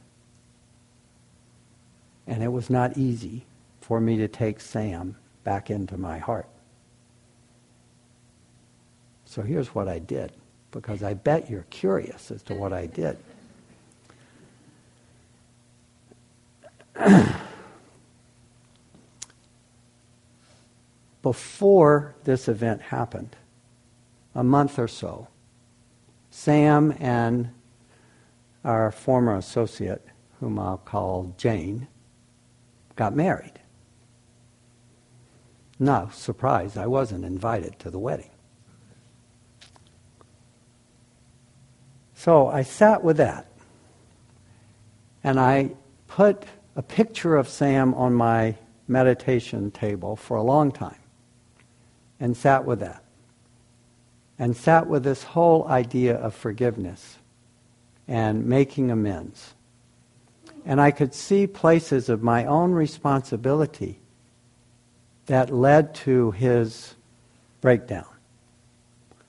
And 2.27 2.43
it 2.43 2.49
was 2.49 2.71
not 2.71 2.97
easy 2.97 3.45
for 3.81 4.01
me 4.01 4.17
to 4.17 4.29
take 4.29 4.61
Sam 4.61 5.17
back 5.45 5.71
into 5.71 5.97
my 5.97 6.19
heart. 6.19 6.49
So 9.25 9.43
here's 9.43 9.75
what 9.75 9.89
I 9.89 9.99
did 9.99 10.33
because 10.71 11.03
I 11.03 11.15
bet 11.15 11.51
you're 11.51 11.67
curious 11.71 12.31
as 12.31 12.43
to 12.45 12.55
what 12.55 12.73
I 12.73 12.87
did. 12.87 13.17
Before 21.23 22.15
this 22.25 22.49
event 22.49 22.83
happened, 22.83 23.37
a 24.35 24.45
month 24.45 24.79
or 24.79 24.89
so, 24.89 25.29
Sam 26.31 26.95
and 26.99 27.51
our 28.65 28.91
former 28.91 29.37
associate, 29.37 30.07
whom 30.41 30.59
I'll 30.59 30.79
call 30.79 31.35
Jane, 31.37 31.89
got 32.97 33.15
married. 33.15 33.59
No 35.79 36.11
surprise, 36.13 36.77
I 36.77 36.87
wasn't 36.87 37.25
invited 37.25 37.79
to 37.81 37.91
the 37.91 37.99
wedding. 37.99 38.31
So 42.15 42.47
I 42.47 42.63
sat 42.63 43.03
with 43.03 43.17
that. 43.17 43.49
And 45.25 45.41
I 45.41 45.71
put 46.07 46.45
a 46.77 46.83
picture 46.83 47.37
of 47.37 47.49
Sam 47.49 47.95
on 47.95 48.15
my 48.15 48.57
meditation 48.87 49.71
table 49.71 50.15
for 50.15 50.37
a 50.37 50.43
long 50.43 50.71
time 50.71 51.01
and 52.21 52.37
sat 52.37 52.65
with 52.65 52.79
that. 52.81 53.03
And 54.39 54.57
sat 54.57 54.87
with 54.87 55.03
this 55.03 55.25
whole 55.25 55.67
idea 55.67 56.17
of 56.17 56.35
forgiveness 56.35 57.19
and 58.07 58.47
making 58.47 58.91
amends. 58.91 59.55
And 60.65 60.81
I 60.81 60.91
could 60.91 61.15
see 61.15 61.47
places 61.47 62.09
of 62.09 62.23
my 62.23 62.45
own 62.45 62.73
responsibility 62.73 63.99
that 65.27 65.51
led 65.51 65.95
to 65.95 66.31
his 66.33 66.95
breakdown. 67.61 68.07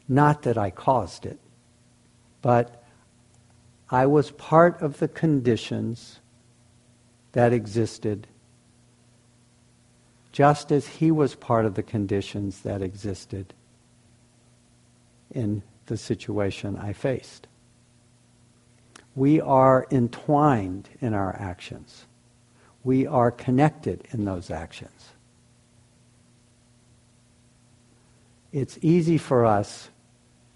Not 0.08 0.44
that 0.44 0.58
I 0.58 0.70
caused 0.70 1.26
it, 1.26 1.40
but 2.42 2.84
I 3.90 4.06
was 4.06 4.32
part 4.32 4.82
of 4.82 5.00
the 5.00 5.08
conditions 5.08 6.20
that 7.32 7.54
existed, 7.54 8.28
just 10.32 10.72
as 10.72 10.88
he 10.88 11.12
was 11.12 11.36
part 11.36 11.66
of 11.66 11.76
the 11.76 11.84
conditions 11.84 12.62
that 12.62 12.82
existed 12.82 13.54
in 15.32 15.64
the 15.86 15.98
situation 15.98 16.78
I 16.78 16.94
faced. 16.94 17.48
We 19.16 19.40
are 19.42 19.86
entwined 19.92 20.90
in 21.02 21.14
our 21.14 21.36
actions. 21.36 22.06
We 22.84 23.06
are 23.08 23.32
connected 23.32 24.08
in 24.12 24.26
those 24.26 24.50
actions. 24.50 25.10
It's 28.52 28.78
easy 28.82 29.18
for 29.18 29.46
us 29.46 29.90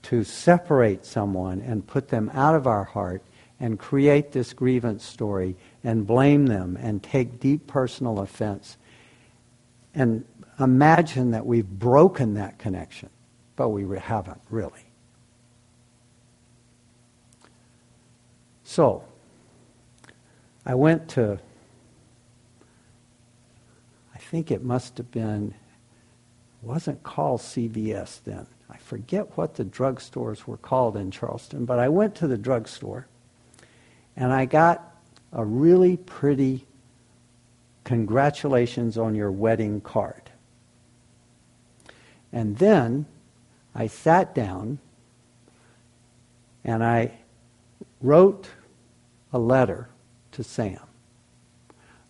to 0.03 0.23
separate 0.23 1.05
someone 1.05 1.61
and 1.61 1.85
put 1.85 2.09
them 2.09 2.29
out 2.33 2.55
of 2.55 2.67
our 2.67 2.83
heart 2.83 3.21
and 3.59 3.79
create 3.79 4.31
this 4.31 4.53
grievance 4.53 5.03
story 5.03 5.55
and 5.83 6.05
blame 6.05 6.45
them 6.45 6.77
and 6.79 7.01
take 7.01 7.39
deep 7.39 7.65
personal 7.67 8.19
offense 8.19 8.77
and 9.95 10.25
imagine 10.59 11.31
that 11.31 11.45
we've 11.45 11.67
broken 11.67 12.35
that 12.35 12.59
connection, 12.59 13.09
but 13.55 13.69
we 13.69 13.97
haven't 13.97 14.41
really. 14.49 14.86
So, 18.69 19.01
I 20.65 20.75
went 20.75 21.07
to, 21.11 21.39
I 24.13 24.17
think 24.17 24.51
it 24.51 24.61
must 24.61 24.97
have 24.97 25.09
been, 25.09 25.53
wasn't 26.61 27.01
called 27.01 27.39
CVS 27.39 28.19
then. 28.25 28.45
I 28.69 28.75
forget 28.75 29.37
what 29.37 29.55
the 29.55 29.63
drugstores 29.63 30.45
were 30.45 30.57
called 30.57 30.97
in 30.97 31.11
Charleston, 31.11 31.63
but 31.63 31.79
I 31.79 31.87
went 31.87 32.13
to 32.15 32.27
the 32.27 32.37
drugstore 32.37 33.07
and 34.17 34.33
I 34.33 34.43
got 34.43 34.97
a 35.31 35.45
really 35.45 35.95
pretty 35.95 36.65
congratulations 37.85 38.97
on 38.97 39.15
your 39.15 39.31
wedding 39.31 39.79
card. 39.79 40.29
And 42.33 42.57
then 42.57 43.05
I 43.73 43.87
sat 43.87 44.35
down 44.35 44.79
and 46.65 46.83
I 46.83 47.13
wrote 48.01 48.49
a 49.33 49.39
letter 49.39 49.89
to 50.31 50.43
Sam 50.43 50.79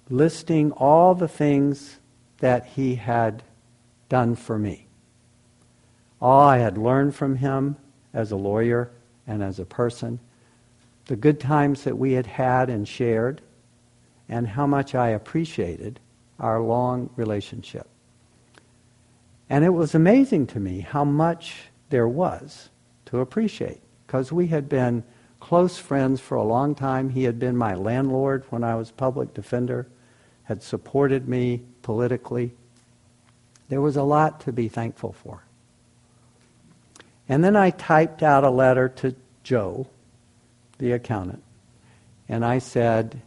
listing 0.10 0.72
all 0.72 1.16
the 1.16 1.28
things 1.28 2.00
that 2.40 2.66
he 2.66 2.96
had 2.96 3.44
done 4.10 4.36
for 4.36 4.58
me. 4.58 4.88
All 6.22 6.42
I 6.42 6.60
had 6.60 6.78
learned 6.78 7.16
from 7.16 7.36
him 7.36 7.76
as 8.14 8.32
a 8.32 8.38
lawyer 8.38 8.92
and 9.26 9.44
as 9.44 9.60
a 9.60 9.66
person, 9.66 10.20
the 11.06 11.16
good 11.16 11.40
times 11.40 11.84
that 11.84 11.98
we 11.98 12.14
had 12.14 12.26
had 12.26 12.70
and 12.70 12.88
shared, 12.88 13.42
and 14.30 14.48
how 14.48 14.68
much 14.68 14.96
I 14.96 15.10
appreciated 15.10 16.00
our 16.40 16.62
long 16.62 17.10
relationship. 17.16 17.88
And 19.50 19.64
it 19.64 19.70
was 19.70 19.96
amazing 19.96 20.48
to 20.48 20.60
me 20.60 20.82
how 20.82 21.06
much 21.06 21.70
there 21.90 22.08
was 22.08 22.70
to 23.06 23.20
appreciate, 23.20 23.82
because 24.06 24.32
we 24.32 24.48
had 24.48 24.68
been 24.68 25.04
close 25.48 25.78
friends 25.78 26.20
for 26.20 26.36
a 26.36 26.44
long 26.44 26.76
time. 26.76 27.10
He 27.10 27.24
had 27.24 27.40
been 27.40 27.56
my 27.56 27.74
landlord 27.74 28.44
when 28.50 28.66
I 28.66 28.76
was 28.76 28.92
public 28.92 29.34
defender, 29.34 29.88
had 30.44 30.62
supported 30.62 31.30
me 31.30 31.62
politically. 31.84 32.52
There 33.70 33.80
was 33.80 33.96
a 33.96 34.04
lot 34.04 34.42
to 34.42 34.52
be 34.52 34.68
thankful 34.68 35.14
for. 35.14 35.44
And 37.30 37.46
then 37.46 37.56
I 37.56 37.70
typed 37.70 38.24
out 38.24 38.44
a 38.44 38.50
letter 38.50 38.90
to 38.90 39.16
Joe, 39.44 39.88
the 40.80 40.92
accountant, 40.92 41.44
and 42.28 42.44
I 42.44 42.60
said, 42.60 43.22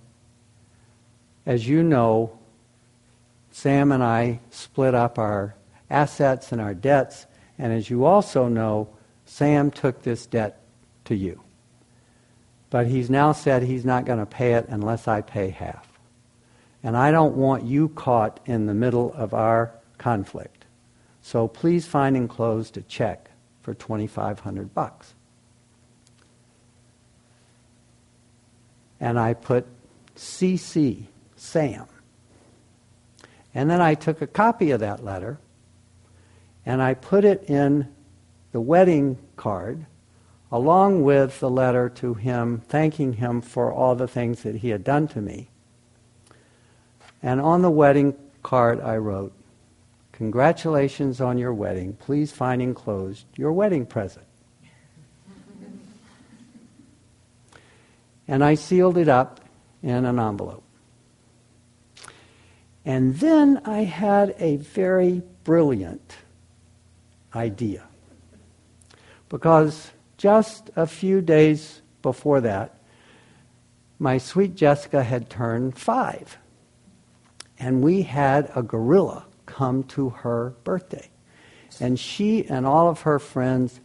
as 1.46 1.66
you 1.66 1.82
know, 1.82 2.38
Sam 3.50 3.92
and 3.92 4.02
I 4.02 4.40
split 4.50 4.94
up 4.94 5.18
our 5.18 5.54
assets 5.88 6.52
and 6.52 6.60
our 6.60 6.74
debts, 6.74 7.24
and 7.58 7.72
as 7.72 7.88
you 7.88 8.04
also 8.04 8.46
know, 8.46 8.90
Sam 9.24 9.70
took 9.70 10.02
this 10.02 10.26
debt 10.26 10.60
to 11.06 11.14
you. 11.14 11.40
But 12.70 12.86
he's 12.86 13.10
now 13.10 13.32
said 13.32 13.62
he's 13.62 13.84
not 13.84 14.04
going 14.04 14.20
to 14.20 14.26
pay 14.26 14.54
it 14.54 14.66
unless 14.68 15.08
I 15.08 15.20
pay 15.20 15.50
half. 15.50 15.86
And 16.82 16.96
I 16.96 17.10
don't 17.10 17.36
want 17.36 17.64
you 17.64 17.88
caught 17.90 18.40
in 18.46 18.66
the 18.66 18.74
middle 18.74 19.12
of 19.12 19.34
our 19.34 19.72
conflict. 19.98 20.64
So 21.20 21.48
please 21.48 21.86
find 21.86 22.16
enclosed 22.16 22.76
a 22.76 22.82
check 22.82 23.30
for 23.62 23.74
2500 23.74 24.72
bucks. 24.72 25.14
And 28.98 29.18
I 29.18 29.34
put 29.34 29.66
CC 30.16 31.06
Sam. 31.36 31.86
And 33.54 33.68
then 33.68 33.80
I 33.80 33.94
took 33.94 34.22
a 34.22 34.26
copy 34.26 34.70
of 34.70 34.80
that 34.80 35.04
letter 35.04 35.38
and 36.64 36.82
I 36.82 36.94
put 36.94 37.24
it 37.24 37.44
in 37.48 37.88
the 38.52 38.60
wedding 38.60 39.18
card 39.36 39.86
along 40.52 41.02
with 41.02 41.40
the 41.40 41.50
letter 41.50 41.88
to 41.88 42.14
him 42.14 42.62
thanking 42.68 43.14
him 43.14 43.40
for 43.40 43.72
all 43.72 43.94
the 43.94 44.08
things 44.08 44.42
that 44.42 44.56
he 44.56 44.70
had 44.70 44.82
done 44.82 45.06
to 45.08 45.20
me. 45.20 45.48
And 47.22 47.40
on 47.40 47.62
the 47.62 47.70
wedding 47.70 48.16
card, 48.42 48.80
I 48.80 48.96
wrote, 48.96 49.32
Congratulations 50.12 51.20
on 51.20 51.38
your 51.38 51.54
wedding. 51.54 51.94
Please 51.94 52.30
find 52.32 52.60
enclosed 52.60 53.24
your 53.36 53.52
wedding 53.52 53.86
present. 53.86 54.26
and 58.28 58.44
I 58.44 58.54
sealed 58.54 58.98
it 58.98 59.08
up 59.08 59.40
in 59.82 60.04
an 60.04 60.18
envelope. 60.18 60.62
And 62.84 63.16
then 63.16 63.60
I 63.64 63.84
had 63.84 64.34
a 64.38 64.56
very 64.56 65.22
brilliant 65.44 66.16
idea. 67.34 67.84
Because 69.28 69.90
just 70.20 70.68
a 70.76 70.86
few 70.86 71.22
days 71.22 71.80
before 72.02 72.42
that, 72.42 72.78
my 73.98 74.18
sweet 74.18 74.54
Jessica 74.54 75.02
had 75.02 75.30
turned 75.30 75.78
five. 75.78 76.36
And 77.58 77.82
we 77.82 78.02
had 78.02 78.50
a 78.54 78.62
gorilla 78.62 79.24
come 79.46 79.82
to 79.84 80.10
her 80.10 80.54
birthday. 80.62 81.08
And 81.80 81.98
she 81.98 82.46
and 82.46 82.66
all 82.66 82.90
of 82.90 83.00
her 83.02 83.18
friends 83.18 83.80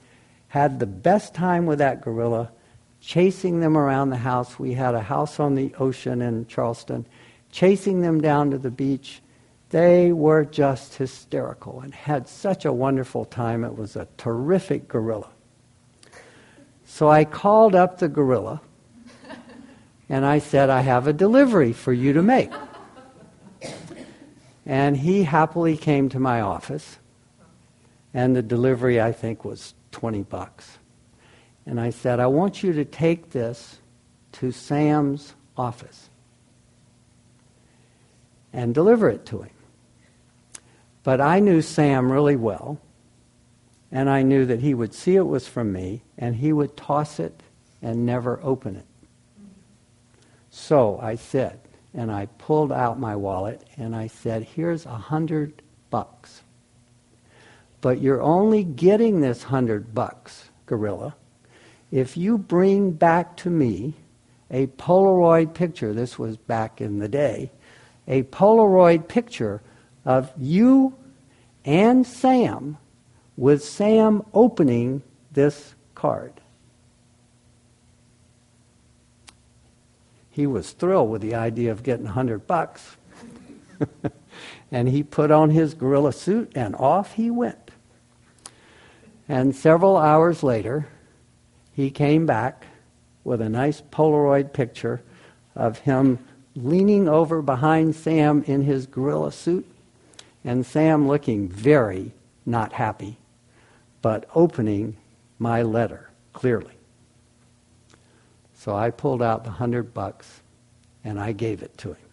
had 0.50 0.78
the 0.82 0.86
best 0.86 1.34
time 1.34 1.68
with 1.68 1.80
that 1.80 2.02
gorilla, 2.02 2.52
chasing 3.00 3.62
them 3.62 3.78
around 3.78 4.10
the 4.10 4.18
house. 4.18 4.60
We 4.60 4.74
had 4.74 4.94
a 4.94 5.02
house 5.02 5.40
on 5.40 5.56
the 5.56 5.74
ocean 5.76 6.22
in 6.22 6.48
Charleston, 6.48 7.08
chasing 7.50 8.02
them 8.02 8.20
down 8.20 8.52
to 8.52 8.58
the 8.58 8.72
beach. 8.72 9.22
They 9.70 10.12
were 10.12 10.44
just 10.44 10.96
hysterical 10.96 11.80
and 11.80 11.94
had 11.94 12.28
such 12.28 12.66
a 12.66 12.74
wonderful 12.74 13.24
time. 13.24 13.64
It 13.64 13.78
was 13.78 13.96
a 13.96 14.10
terrific 14.18 14.90
gorilla. 14.90 15.30
So 16.86 17.10
I 17.10 17.26
called 17.26 17.76
up 17.76 17.98
the 17.98 18.08
gorilla 18.08 18.62
and 20.08 20.26
I 20.26 20.40
said, 20.40 20.70
I 20.70 20.82
have 20.82 21.08
a 21.08 21.14
delivery 21.14 21.74
for 21.74 21.92
you 21.92 22.14
to 22.14 22.22
make. 22.22 22.52
And 24.66 24.98
he 24.98 25.24
happily 25.24 25.78
came 25.78 26.10
to 26.10 26.20
my 26.20 26.42
office. 26.42 26.98
And 28.14 28.36
the 28.36 28.42
delivery, 28.42 29.02
I 29.02 29.12
think, 29.12 29.44
was 29.44 29.74
20 29.92 30.24
bucks. 30.24 30.78
And 31.66 31.80
I 31.80 31.90
said, 31.90 32.20
I 32.20 32.28
want 32.28 32.64
you 32.64 32.74
to 32.74 32.86
take 32.86 33.32
this 33.32 33.80
to 34.34 34.52
Sam's 34.52 35.34
office 35.58 36.10
and 38.54 38.74
deliver 38.74 39.10
it 39.10 39.26
to 39.28 39.42
him. 39.42 39.52
But 41.04 41.22
I 41.22 41.40
knew 41.40 41.62
Sam 41.62 42.12
really 42.12 42.36
well, 42.36 42.80
and 43.92 44.10
I 44.10 44.24
knew 44.24 44.46
that 44.46 44.62
he 44.62 44.74
would 44.74 44.94
see 44.94 45.16
it 45.16 45.28
was 45.28 45.48
from 45.48 45.72
me, 45.72 46.02
and 46.18 46.36
he 46.36 46.52
would 46.52 46.76
toss 46.76 47.20
it 47.20 47.42
and 47.82 48.06
never 48.06 48.40
open 48.42 48.76
it. 48.76 48.86
So 50.50 51.00
I 51.02 51.16
said, 51.16 51.60
and 51.94 52.12
I 52.12 52.28
pulled 52.38 52.72
out 52.72 53.00
my 53.00 53.16
wallet 53.16 53.64
and 53.78 53.96
I 53.96 54.08
said, 54.08 54.44
here's 54.44 54.86
a 54.86 54.90
hundred 54.90 55.62
bucks. 55.90 56.42
But 57.82 58.02
you're 58.02 58.22
only 58.22 58.64
getting 58.64 59.22
this 59.22 59.44
hundred 59.44 59.94
bucks, 59.94 60.50
gorilla, 60.66 61.16
if 61.92 62.18
you 62.18 62.38
bring 62.38 62.92
back 62.92 63.38
to 63.38 63.50
me 63.50 63.94
a 64.52 64.68
Polaroid 64.68 65.54
picture, 65.54 65.94
this 65.94 66.20
was 66.20 66.36
back 66.36 66.82
in 66.82 67.00
the 67.00 67.08
day, 67.08 67.52
a 68.08 68.24
Polaroid 68.24 69.08
picture 69.08 69.62
of 70.04 70.32
you 70.38 70.94
and 71.64 72.06
Sam 72.06 72.78
with 73.38 73.64
Sam 73.64 74.24
opening 74.34 75.02
this 75.32 75.76
card. 75.94 76.34
He 80.30 80.48
was 80.48 80.72
thrilled 80.72 81.10
with 81.10 81.22
the 81.22 81.36
idea 81.36 81.72
of 81.72 81.84
getting 81.84 82.06
100 82.06 82.46
bucks. 82.46 82.98
and 84.72 84.90
he 84.90 85.04
put 85.04 85.32
on 85.32 85.50
his 85.50 85.74
gorilla 85.74 86.14
suit 86.14 86.52
and 86.56 86.76
off 86.76 87.14
he 87.14 87.30
went. 87.30 87.72
And 89.28 89.56
several 89.56 89.98
hours 89.98 90.44
later, 90.44 90.88
he 91.74 91.90
came 91.90 92.26
back 92.26 92.66
with 93.24 93.42
a 93.42 93.50
nice 93.50 93.82
Polaroid 93.82 94.54
picture 94.54 95.02
of 95.56 95.80
him 95.80 96.20
leaning 96.56 97.10
over 97.10 97.42
behind 97.42 97.96
Sam 97.96 98.44
in 98.48 98.62
his 98.62 98.86
gorilla 98.86 99.32
suit, 99.32 99.70
and 100.44 100.66
Sam 100.66 101.08
looking 101.08 101.50
very 101.50 102.14
not 102.46 102.74
happy, 102.74 103.18
but 104.06 104.30
opening 104.36 104.96
my 105.40 105.64
letter 105.64 106.12
clearly. 106.32 106.76
So 108.54 108.76
I 108.76 108.92
pulled 108.92 109.24
out 109.24 109.44
the 109.44 109.50
hundred 109.50 109.96
bucks 109.96 110.44
and 111.04 111.20
I 111.20 111.32
gave 111.32 111.64
it 111.64 111.76
to 111.80 111.94
him. 111.94 112.10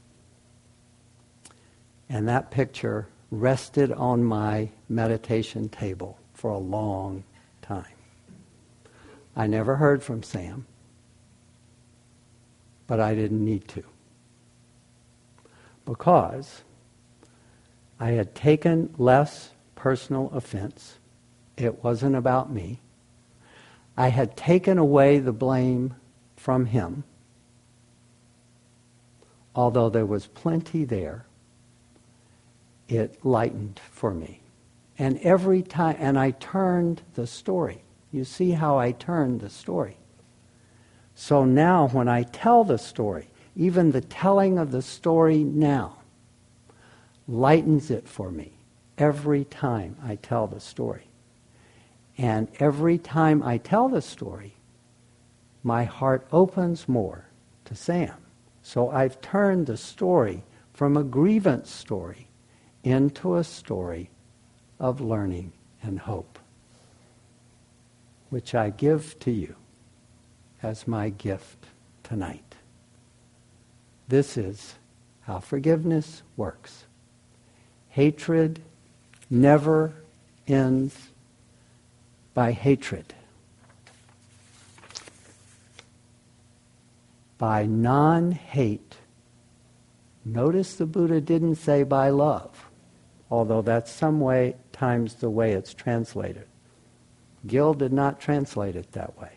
And 2.09 2.27
that 2.29 2.51
picture 2.51 3.09
rested 3.31 3.93
on 3.93 4.25
my 4.25 4.71
meditation 4.89 5.69
table 5.69 6.19
for 6.33 6.51
a 6.51 6.57
long 6.57 7.25
time. 7.61 7.85
I 9.37 9.47
never 9.47 9.77
heard 9.77 10.03
from 10.03 10.23
Sam, 10.23 10.65
but 12.87 13.01
I 13.01 13.15
didn't 13.15 13.45
need 13.45 13.69
to. 13.69 13.85
Because 15.85 16.63
I 18.01 18.13
had 18.13 18.35
taken 18.35 18.95
less 18.97 19.51
personal 19.75 20.31
offense. 20.33 20.97
It 21.57 21.83
wasn't 21.85 22.17
about 22.17 22.53
me. 22.53 22.81
I 23.97 24.09
had 24.09 24.37
taken 24.37 24.79
away 24.79 25.19
the 25.19 25.33
blame 25.33 25.95
from 26.37 26.67
him, 26.67 27.05
although 29.55 29.91
there 29.91 30.07
was 30.07 30.27
plenty 30.27 30.85
there. 30.85 31.27
It 32.89 33.25
lightened 33.25 33.81
for 33.91 34.13
me. 34.13 34.41
And 34.99 35.19
every 35.21 35.63
time, 35.63 35.97
and 35.99 36.19
I 36.19 36.33
turned 36.33 37.03
the 37.15 37.27
story. 37.27 37.83
You 38.11 38.25
see 38.25 38.53
how 38.53 38.79
I 38.79 38.93
turned 38.93 39.41
the 39.41 39.51
story. 39.51 39.97
So 41.15 41.45
now, 41.45 41.89
when 41.89 42.09
I 42.09 42.25
tell 42.25 42.65
the 42.65 42.79
story, 42.79 43.29
even 43.57 43.93
the 43.93 44.01
telling 44.01 44.59
of 44.59 44.71
the 44.71 44.83
story 44.83 45.45
now 45.45 45.97
lightens 47.29 47.91
it 47.91 48.09
for 48.09 48.31
me 48.31 48.53
every 48.99 49.45
time 49.45 49.97
I 50.03 50.17
tell 50.17 50.47
the 50.47 50.61
story. 50.61 51.12
And 52.19 52.49
every 52.59 52.99
time 52.99 53.43
I 53.43 53.59
tell 53.59 53.89
the 53.89 54.03
story, 54.03 54.55
my 55.63 55.85
heart 55.85 56.27
opens 56.33 56.89
more 56.89 57.27
to 57.65 57.75
Sam. 57.75 58.15
So 58.63 58.91
I've 58.91 59.21
turned 59.21 59.67
the 59.67 59.77
story 59.77 60.45
from 60.73 60.97
a 60.97 61.05
grievance 61.05 61.71
story 61.71 62.29
into 62.85 63.37
a 63.37 63.45
story 63.45 64.11
of 64.79 65.01
learning 65.01 65.53
and 65.83 65.99
hope, 65.99 66.39
which 68.31 68.55
I 68.55 68.71
give 68.71 69.19
to 69.21 69.31
you 69.31 69.55
as 70.63 70.89
my 70.89 71.11
gift 71.11 71.67
tonight. 72.03 72.57
This 74.09 74.37
is 74.37 74.75
how 75.23 75.39
forgiveness 75.39 76.23
works. 76.37 76.85
Hatred 77.91 78.61
never 79.31 79.93
ends 80.47 81.12
by 82.35 82.53
hatred. 82.53 83.15
By 87.39 87.67
non 87.67 88.33
hate. 88.33 88.97
Notice 90.25 90.77
the 90.77 90.87
Buddha 90.87 91.21
didn't 91.21 91.57
say 91.57 91.83
by 91.83 92.11
love, 92.11 92.67
although 93.31 93.63
that's 93.63 93.91
some 93.91 94.21
way 94.21 94.55
times 94.73 95.17
the 95.17 95.31
way 95.31 95.53
it's 95.53 95.75
translated. 95.75 96.47
Gil 97.47 97.75
did 97.75 97.93
not 97.93 98.21
translate 98.21 98.77
it 98.77 98.93
that 98.93 99.19
way. 99.19 99.33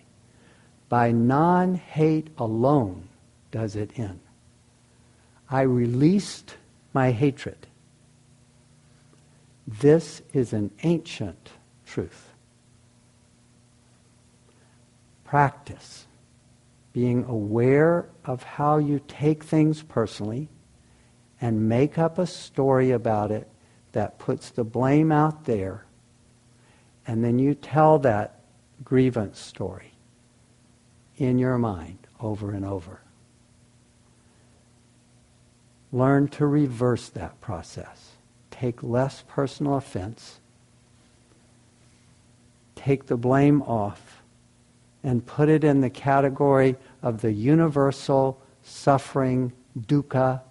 By 0.89 1.12
non 1.12 1.76
hate 1.76 2.30
alone 2.38 3.10
does 3.52 3.76
it 3.76 3.98
end. 3.98 4.20
I 5.50 5.62
released 5.62 6.56
my 6.93 7.12
hatred. 7.12 7.68
This 9.68 10.22
is 10.34 10.54
an 10.54 10.72
ancient 10.84 11.50
truth. 11.86 12.34
Practice 15.36 16.07
being 16.93 17.25
aware 17.25 18.07
of 18.23 18.41
how 18.41 18.77
you 18.77 19.01
take 19.05 19.43
things 19.43 19.83
personally 19.83 20.47
and 21.41 21.67
make 21.67 21.97
up 21.97 22.17
a 22.17 22.25
story 22.25 22.91
about 22.91 23.31
it 23.31 23.49
that 23.91 24.17
puts 24.17 24.51
the 24.51 24.63
blame 24.63 25.11
out 25.11 25.43
there, 25.43 25.83
and 27.05 27.21
then 27.21 27.38
you 27.38 27.53
tell 27.53 27.99
that 27.99 28.39
grievance 28.81 29.38
story 29.38 29.91
in 31.17 31.38
your 31.38 31.57
mind 31.57 31.97
over 32.21 32.51
and 32.51 32.63
over. 32.63 33.01
Learn 35.91 36.29
to 36.29 36.45
reverse 36.45 37.09
that 37.09 37.41
process. 37.41 38.11
Take 38.51 38.81
less 38.81 39.25
personal 39.27 39.75
offense. 39.75 40.39
Take 42.77 43.07
the 43.07 43.17
blame 43.17 43.61
off 43.63 44.21
and 45.06 45.26
put 45.26 45.47
it 45.47 45.64
in 45.64 45.80
the 45.80 45.89
category 45.89 46.76
of 47.01 47.22
the 47.22 47.32
universal 47.32 48.41
suffering, 48.64 49.53
dukkha, 49.80 50.41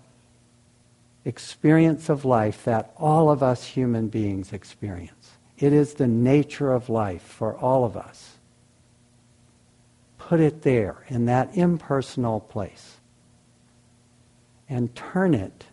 experience 1.27 2.09
of 2.09 2.25
life 2.25 2.65
that 2.65 2.95
all 2.97 3.31
of 3.31 3.43
us 3.43 3.65
human 3.65 4.09
beings 4.09 4.53
experience. 4.53 5.33
It 5.59 5.73
is 5.73 5.95
the 5.95 6.07
nature 6.07 6.73
of 6.73 6.89
life 6.89 7.23
for 7.23 7.57
all 7.57 7.85
of 7.85 7.97
us 7.97 8.35
put 10.29 10.41
it 10.41 10.63
there 10.63 11.05
in 11.09 11.27
that 11.27 11.55
impersonal 11.55 12.41
place 12.41 12.97
and 14.71 14.95
turn 14.95 15.35
it 15.35 15.67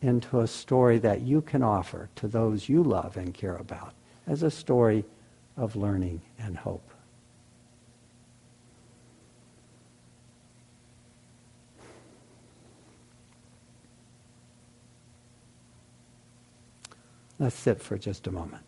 into 0.00 0.40
a 0.40 0.46
story 0.46 0.98
that 0.98 1.20
you 1.20 1.42
can 1.42 1.62
offer 1.62 2.08
to 2.16 2.26
those 2.26 2.68
you 2.68 2.82
love 2.82 3.16
and 3.18 3.34
care 3.34 3.56
about 3.56 3.92
as 4.26 4.42
a 4.42 4.50
story 4.50 5.04
of 5.58 5.76
learning 5.76 6.22
and 6.38 6.56
hope. 6.56 6.91
Let's 17.42 17.56
sit 17.56 17.82
for 17.82 17.98
just 17.98 18.28
a 18.28 18.30
moment. 18.30 18.62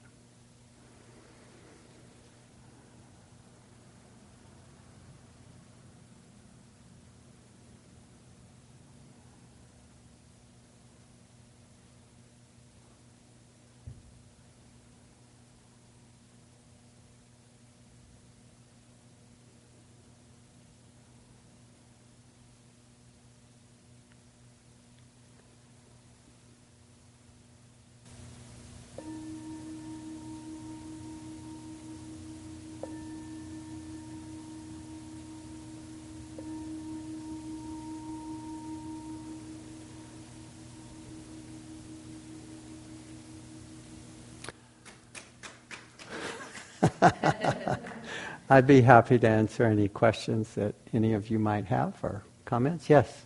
I'd 48.51 48.67
be 48.67 48.83
happy 48.83 49.19
to 49.19 49.29
answer 49.29 49.65
any 49.65 49.89
questions 49.89 50.55
that 50.55 50.75
any 50.93 51.15
of 51.15 51.31
you 51.31 51.39
might 51.39 51.65
have 51.67 51.95
or 52.03 52.23
comments. 52.45 52.91
Yes, 52.91 53.25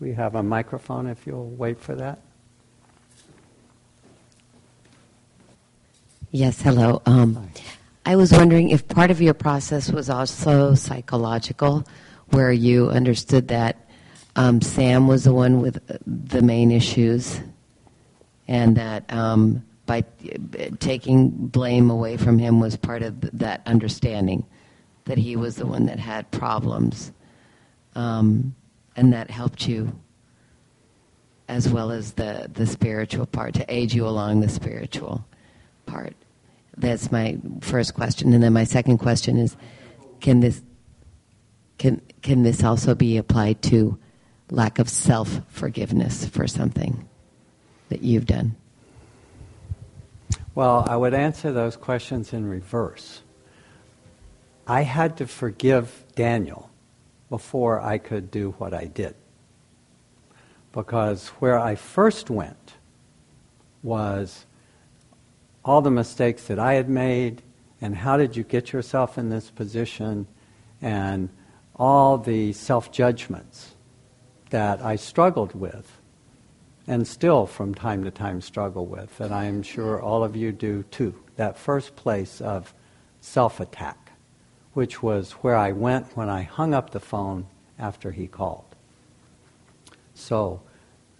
we 0.00 0.12
have 0.12 0.34
a 0.34 0.42
microphone 0.42 1.06
if 1.06 1.26
you'll 1.26 1.50
wait 1.50 1.80
for 1.80 1.94
that. 1.94 2.20
Yes, 6.30 6.60
hello. 6.60 7.02
Um, 7.06 7.50
I 8.06 8.16
was 8.16 8.32
wondering 8.32 8.70
if 8.70 8.86
part 8.86 9.10
of 9.10 9.20
your 9.20 9.34
process 9.34 9.90
was 9.90 10.08
also 10.08 10.74
psychological, 10.74 11.86
where 12.28 12.52
you 12.52 12.90
understood 12.90 13.48
that 13.48 13.88
um, 14.36 14.60
Sam 14.60 15.08
was 15.08 15.24
the 15.24 15.32
one 15.32 15.60
with 15.60 15.80
the 16.06 16.42
main 16.42 16.70
issues, 16.70 17.40
and 18.46 18.76
that 18.76 19.12
um, 19.12 19.64
by 19.90 20.04
taking 20.78 21.30
blame 21.30 21.90
away 21.90 22.16
from 22.16 22.38
him 22.38 22.60
was 22.60 22.76
part 22.76 23.02
of 23.02 23.20
that 23.36 23.60
understanding 23.66 24.46
that 25.06 25.18
he 25.18 25.34
was 25.34 25.56
the 25.56 25.66
one 25.66 25.86
that 25.86 25.98
had 25.98 26.30
problems, 26.30 27.10
um, 27.96 28.54
and 28.94 29.12
that 29.12 29.32
helped 29.32 29.66
you 29.66 29.92
as 31.48 31.68
well 31.68 31.90
as 31.90 32.12
the, 32.12 32.48
the 32.52 32.66
spiritual 32.66 33.26
part 33.26 33.52
to 33.54 33.64
aid 33.68 33.92
you 33.92 34.06
along 34.06 34.38
the 34.38 34.48
spiritual 34.48 35.26
part. 35.86 36.14
That's 36.76 37.10
my 37.10 37.38
first 37.60 37.94
question, 37.94 38.32
and 38.32 38.44
then 38.44 38.52
my 38.52 38.62
second 38.62 38.98
question 38.98 39.38
is, 39.38 39.56
can 40.20 40.38
this 40.38 40.62
can 41.78 42.00
can 42.22 42.44
this 42.44 42.62
also 42.62 42.94
be 42.94 43.16
applied 43.16 43.60
to 43.62 43.98
lack 44.52 44.78
of 44.78 44.88
self 44.88 45.40
forgiveness 45.48 46.26
for 46.26 46.46
something 46.46 47.08
that 47.88 48.02
you've 48.02 48.26
done? 48.26 48.54
Well, 50.60 50.84
I 50.86 50.94
would 50.94 51.14
answer 51.14 51.52
those 51.52 51.74
questions 51.74 52.34
in 52.34 52.46
reverse. 52.46 53.22
I 54.66 54.82
had 54.82 55.16
to 55.16 55.26
forgive 55.26 56.04
Daniel 56.14 56.68
before 57.30 57.80
I 57.80 57.96
could 57.96 58.30
do 58.30 58.50
what 58.58 58.74
I 58.74 58.84
did. 58.84 59.14
Because 60.70 61.28
where 61.38 61.58
I 61.58 61.76
first 61.76 62.28
went 62.28 62.74
was 63.82 64.44
all 65.64 65.80
the 65.80 65.90
mistakes 65.90 66.44
that 66.48 66.58
I 66.58 66.74
had 66.74 66.90
made, 66.90 67.40
and 67.80 67.96
how 67.96 68.18
did 68.18 68.36
you 68.36 68.42
get 68.42 68.70
yourself 68.70 69.16
in 69.16 69.30
this 69.30 69.48
position, 69.50 70.26
and 70.82 71.30
all 71.74 72.18
the 72.18 72.52
self 72.52 72.92
judgments 72.92 73.76
that 74.50 74.82
I 74.82 74.96
struggled 74.96 75.54
with 75.54 75.99
and 76.90 77.06
still 77.06 77.46
from 77.46 77.72
time 77.72 78.02
to 78.02 78.10
time 78.10 78.40
struggle 78.40 78.84
with, 78.84 79.20
and 79.20 79.32
I 79.32 79.44
am 79.44 79.62
sure 79.62 80.02
all 80.02 80.24
of 80.24 80.34
you 80.34 80.50
do 80.50 80.82
too. 80.90 81.14
That 81.36 81.56
first 81.56 81.94
place 81.94 82.40
of 82.40 82.74
self 83.20 83.60
attack, 83.60 84.10
which 84.74 85.00
was 85.00 85.30
where 85.34 85.54
I 85.54 85.70
went 85.70 86.16
when 86.16 86.28
I 86.28 86.42
hung 86.42 86.74
up 86.74 86.90
the 86.90 86.98
phone 86.98 87.46
after 87.78 88.10
he 88.10 88.26
called. 88.26 88.64
So 90.14 90.62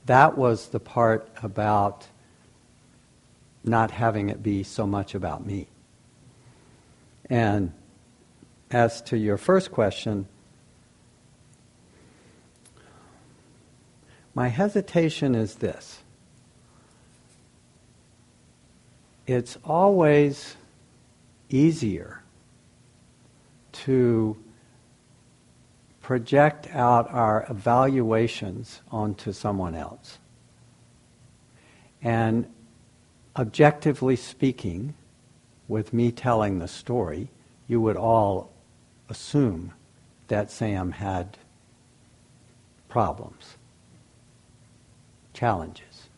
that 0.07 0.37
was 0.37 0.71
the 0.71 0.81
part 0.81 1.31
about 1.41 2.09
not 3.63 3.93
having 3.93 4.29
it 4.29 4.43
be 4.43 4.65
so 4.65 4.89
much 4.89 5.15
about 5.15 5.47
me. 5.47 5.69
And 7.27 7.73
as 8.73 9.03
to 9.03 9.17
your 9.17 9.39
first 9.39 9.71
question, 9.71 10.27
My 14.35 14.49
hesitation 14.49 15.35
is 15.35 15.57
this 15.57 16.01
it's 19.27 19.57
always 19.65 20.57
easier 21.49 22.23
to 23.73 24.37
project 26.03 26.69
out 26.75 27.09
our 27.13 27.47
evaluations 27.49 28.81
onto 28.91 29.33
someone 29.33 29.75
else. 29.75 30.19
And 32.03 32.47
objectively 33.37 34.17
speaking, 34.17 34.95
with 35.69 35.93
me 35.93 36.11
telling 36.11 36.59
the 36.59 36.67
story, 36.67 37.29
you 37.69 37.81
would 37.81 37.97
all 37.97 38.51
assume 39.09 39.73
that 40.27 40.51
Sam 40.51 40.91
had 40.91 41.39
problems 42.89 43.57
challenges. 45.41 46.11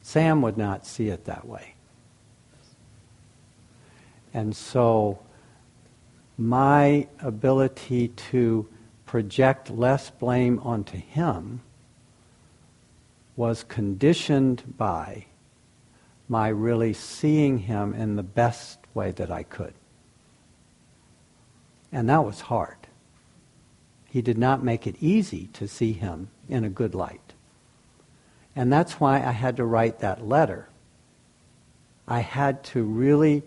Sam 0.00 0.42
would 0.42 0.56
not 0.56 0.86
see 0.86 1.08
it 1.08 1.24
that 1.24 1.44
way. 1.44 1.74
And 4.32 4.54
so 4.54 5.18
my 6.38 7.08
ability 7.18 8.08
to 8.30 8.68
project 9.06 9.70
less 9.70 10.10
blame 10.10 10.60
onto 10.60 10.98
him 10.98 11.62
was 13.34 13.64
conditioned 13.64 14.76
by 14.78 15.26
my 16.28 16.46
really 16.46 16.92
seeing 16.92 17.58
him 17.58 17.92
in 17.92 18.14
the 18.14 18.22
best 18.22 18.78
way 18.94 19.10
that 19.10 19.32
I 19.32 19.42
could. 19.42 19.74
And 21.90 22.08
that 22.08 22.24
was 22.24 22.42
hard. 22.42 22.76
He 24.08 24.22
did 24.22 24.38
not 24.38 24.62
make 24.62 24.86
it 24.86 24.94
easy 25.00 25.48
to 25.54 25.66
see 25.66 25.92
him 25.92 26.28
in 26.48 26.62
a 26.62 26.70
good 26.70 26.94
light. 26.94 27.31
And 28.54 28.72
that's 28.72 29.00
why 29.00 29.16
I 29.16 29.32
had 29.32 29.56
to 29.56 29.64
write 29.64 30.00
that 30.00 30.26
letter. 30.26 30.68
I 32.06 32.20
had 32.20 32.64
to 32.64 32.82
really 32.82 33.42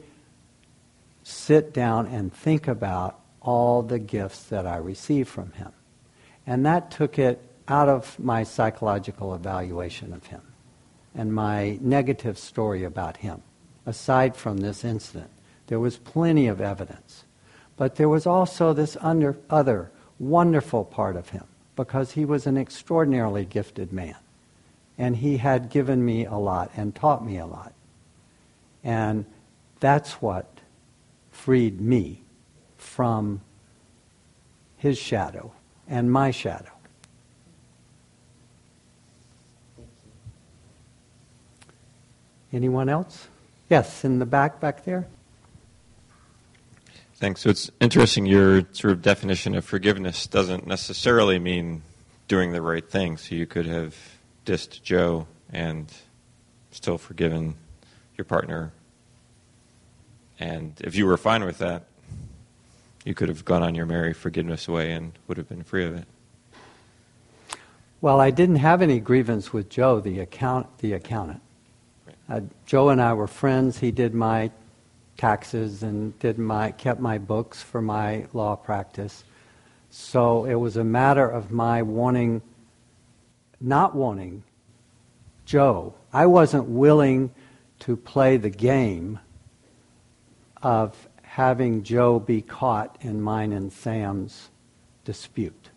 sit 1.24 1.74
down 1.74 2.08
and 2.08 2.34
think 2.34 2.68
about 2.68 3.20
all 3.42 3.84
the 3.84 4.00
gifts 4.00 4.44
that 4.46 4.66
I 4.66 4.78
received 4.78 5.30
from 5.30 5.52
him. 5.52 5.72
And 6.48 6.66
that 6.66 6.92
took 6.92 7.20
it 7.20 7.42
out 7.68 7.90
of 7.90 8.18
my 8.20 8.44
psychological 8.44 9.34
evaluation 9.34 10.14
of 10.14 10.28
him 10.28 10.42
and 11.14 11.34
my 11.34 11.78
negative 11.82 12.38
story 12.38 12.84
about 12.84 13.18
him. 13.18 13.42
Aside 13.86 14.36
from 14.36 14.58
this 14.58 14.84
incident, 14.84 15.30
there 15.68 15.80
was 15.80 15.98
plenty 15.98 16.48
of 16.48 16.62
evidence. 16.62 17.24
But 17.78 17.96
there 17.96 18.10
was 18.10 18.26
also 18.26 18.74
this 18.74 18.98
under, 19.02 19.38
other 19.50 19.92
wonderful 20.18 20.86
part 20.86 21.16
of 21.16 21.30
him 21.30 21.46
because 21.76 22.12
he 22.12 22.26
was 22.26 22.48
an 22.48 22.58
extraordinarily 22.58 23.46
gifted 23.46 23.92
man 23.92 24.16
and 24.98 25.18
he 25.18 25.38
had 25.38 25.70
given 25.70 26.04
me 26.04 26.26
a 26.26 26.36
lot 26.36 26.72
and 26.76 26.96
taught 26.96 27.26
me 27.26 27.38
a 27.38 27.46
lot. 27.46 27.74
And 28.84 29.26
that's 29.80 30.14
what 30.22 30.60
freed 31.32 31.82
me 31.82 32.22
from 32.78 33.42
his 34.78 34.98
shadow 34.98 35.52
and 35.88 36.12
my 36.12 36.32
shadow. 36.32 36.72
Anyone 42.54 42.88
else? 42.88 43.28
Yes, 43.70 44.06
in 44.06 44.20
the 44.20 44.26
back 44.26 44.62
back 44.62 44.86
there. 44.86 45.08
Thanks. 47.16 47.42
So 47.42 47.50
it's 47.50 47.72
interesting 47.82 48.26
your 48.26 48.64
sort 48.72 48.92
of 48.94 49.02
definition 49.02 49.56
of 49.56 49.66
forgiveness 49.66 50.28
doesn't 50.28 50.68
necessarily 50.68 51.40
mean 51.40 51.82
doing 52.28 52.54
the 52.54 52.62
right 52.62 52.88
thing. 52.88 53.18
So 53.18 53.36
you 53.36 53.46
could 53.46 53.66
have 53.66 53.96
dissed 54.46 54.82
Joe 54.84 55.28
and 55.52 55.92
still 56.72 56.98
forgiven 56.98 57.56
your 58.18 58.26
partner. 58.26 58.72
And 60.40 60.74
if 60.82 60.96
you 60.96 61.06
were 61.06 61.18
fine 61.18 61.44
with 61.44 61.58
that, 61.58 61.84
you 63.04 63.14
could 63.14 63.30
have 63.30 63.46
gone 63.46 63.64
on 63.64 63.76
your 63.76 63.86
merry 63.86 64.14
forgiveness 64.14 64.68
way 64.68 64.92
and 64.92 65.14
would 65.28 65.38
have 65.38 65.48
been 65.48 65.64
free 65.64 65.86
of 65.86 65.96
it. 65.96 66.06
Well, 68.02 68.20
I 68.20 68.32
didn't 68.32 68.58
have 68.58 68.82
any 68.82 69.00
grievance 69.00 69.54
with 69.54 69.70
Joe, 69.70 70.00
the 70.00 70.20
account, 70.20 70.78
the 70.80 70.94
accountant. 70.94 71.42
Uh, 72.28 72.42
Joe 72.66 72.90
and 72.90 73.02
I 73.02 73.14
were 73.14 73.28
friends. 73.28 73.80
He 73.80 73.92
did 73.92 74.14
my 74.14 74.52
taxes 75.18 75.82
and 75.82 76.18
did 76.20 76.38
my 76.38 76.72
kept 76.72 77.00
my 77.00 77.18
books 77.18 77.62
for 77.62 77.82
my 77.82 78.26
law 78.34 78.56
practice. 78.56 79.24
So 79.92 80.46
it 80.46 80.56
was 80.56 80.76
a 80.76 80.84
matter 80.84 81.28
of 81.28 81.52
my 81.52 81.82
wanting 81.82 82.42
not 83.66 83.96
wanting 83.96 84.44
Joe. 85.46 85.94
I 86.14 86.26
wasn't 86.26 86.70
willing 86.70 87.32
to 87.80 87.96
play 87.98 88.38
the 88.38 88.50
game 88.50 89.20
of 90.62 91.10
having 91.22 91.84
Joe 91.84 92.20
be 92.20 92.42
caught 92.42 92.98
in 93.02 93.22
mine 93.22 93.52
and 93.52 93.72
Sam's 93.72 94.50
dispute. 95.04 95.70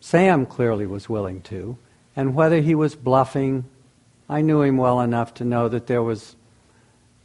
Sam 0.00 0.46
clearly 0.46 0.86
was 0.86 1.08
willing 1.08 1.40
to, 1.42 1.78
and 2.14 2.34
whether 2.34 2.60
he 2.60 2.74
was 2.74 2.94
bluffing, 2.94 3.64
I 4.28 4.40
knew 4.40 4.62
him 4.62 4.76
well 4.76 5.00
enough 5.00 5.34
to 5.34 5.44
know 5.44 5.68
that 5.68 5.86
there 5.86 6.02
was 6.02 6.36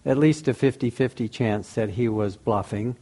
at 0.06 0.18
least 0.18 0.48
a 0.48 0.54
50-50 0.54 1.30
chance 1.30 1.74
that 1.74 1.92
he 1.92 2.08
was 2.08 2.38
bluffing, 2.38 2.96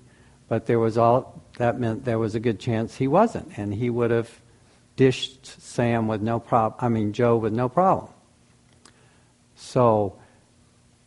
but 0.48 0.66
there 0.66 0.80
was 0.80 0.98
all 0.98 1.42
that 1.58 1.80
meant 1.80 2.04
there 2.04 2.20
was 2.20 2.36
a 2.36 2.40
good 2.40 2.60
chance 2.60 2.96
he 2.96 3.08
wasn't, 3.08 3.58
and 3.58 3.76
he 3.76 3.90
would 3.90 4.12
have 4.12 4.42
dished 5.00 5.46
Sam 5.46 6.10
with 6.10 6.22
no 6.22 6.42
problem, 6.42 6.78
I 6.82 6.90
mean, 6.90 7.14
Joe 7.14 7.38
with 7.38 7.54
no 7.54 7.70
problem. 7.70 8.12
So, 9.56 10.18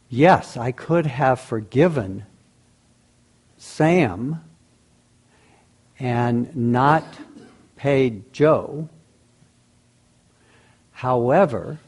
yes, 0.08 0.56
I 0.56 0.72
could 0.72 1.04
have 1.04 1.38
forgiven 1.38 2.24
Sam 3.58 4.40
and 5.98 6.56
not 6.56 7.04
paid 7.76 8.32
Joe. 8.32 8.88
However, 10.92 11.78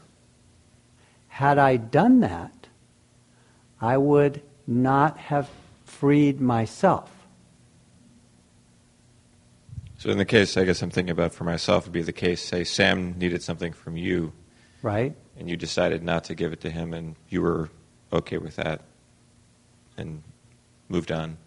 had 1.27 1.57
I 1.57 1.77
done 1.77 2.19
that, 2.19 2.67
I 3.81 3.97
would 3.97 4.43
not 4.67 5.17
have 5.17 5.49
freed 5.85 6.39
myself. 6.39 7.09
So 10.05 10.11
in 10.11 10.19
the 10.19 10.25
case, 10.25 10.55
I 10.55 10.65
guess 10.65 10.83
I'm 10.83 10.91
thinking 10.91 11.09
about 11.13 11.33
for 11.33 11.45
myself 11.45 11.85
would 11.85 11.91
be 11.91 12.03
the 12.03 12.13
case. 12.13 12.39
Say 12.39 12.63
Sam 12.63 13.17
needed 13.17 13.41
something 13.41 13.73
from 13.73 13.97
you, 13.97 14.33
right? 14.83 15.15
and 15.35 15.49
you 15.49 15.57
decided 15.57 16.03
not 16.03 16.25
to 16.25 16.35
give 16.35 16.53
it 16.53 16.61
to 16.61 16.69
him, 16.69 16.93
and 16.93 17.15
you 17.29 17.41
were 17.41 17.71
okay 18.13 18.37
with 18.37 18.55
that, 18.57 18.81
and 19.97 20.21
moved 20.89 21.11
on. 21.11 21.37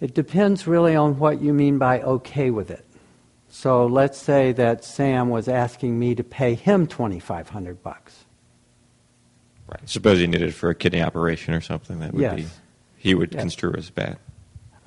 It 0.00 0.12
depends 0.12 0.66
really 0.66 0.96
on 0.96 1.20
what 1.20 1.40
you 1.40 1.54
mean 1.54 1.78
by 1.78 2.00
okay 2.00 2.50
with 2.50 2.72
it. 2.72 2.84
So 3.48 3.86
let's 3.86 4.18
say 4.18 4.50
that 4.50 4.84
Sam 4.84 5.28
was 5.30 5.46
asking 5.46 6.00
me 6.00 6.16
to 6.16 6.24
pay 6.24 6.56
him 6.56 6.88
2500 6.88 7.80
bucks. 7.80 8.24
Right. 9.68 9.88
Suppose 9.88 10.18
he 10.18 10.26
needed 10.26 10.48
it 10.48 10.52
for 10.52 10.70
a 10.70 10.74
kidney 10.74 11.00
operation 11.00 11.54
or 11.54 11.60
something 11.60 12.00
that 12.00 12.12
would 12.12 12.20
Yes. 12.22 12.34
be 12.40 12.46
he 12.96 13.14
would 13.14 13.32
Yes. 13.32 13.42
construe 13.42 13.74
as 13.74 13.88
bad. 13.88 14.18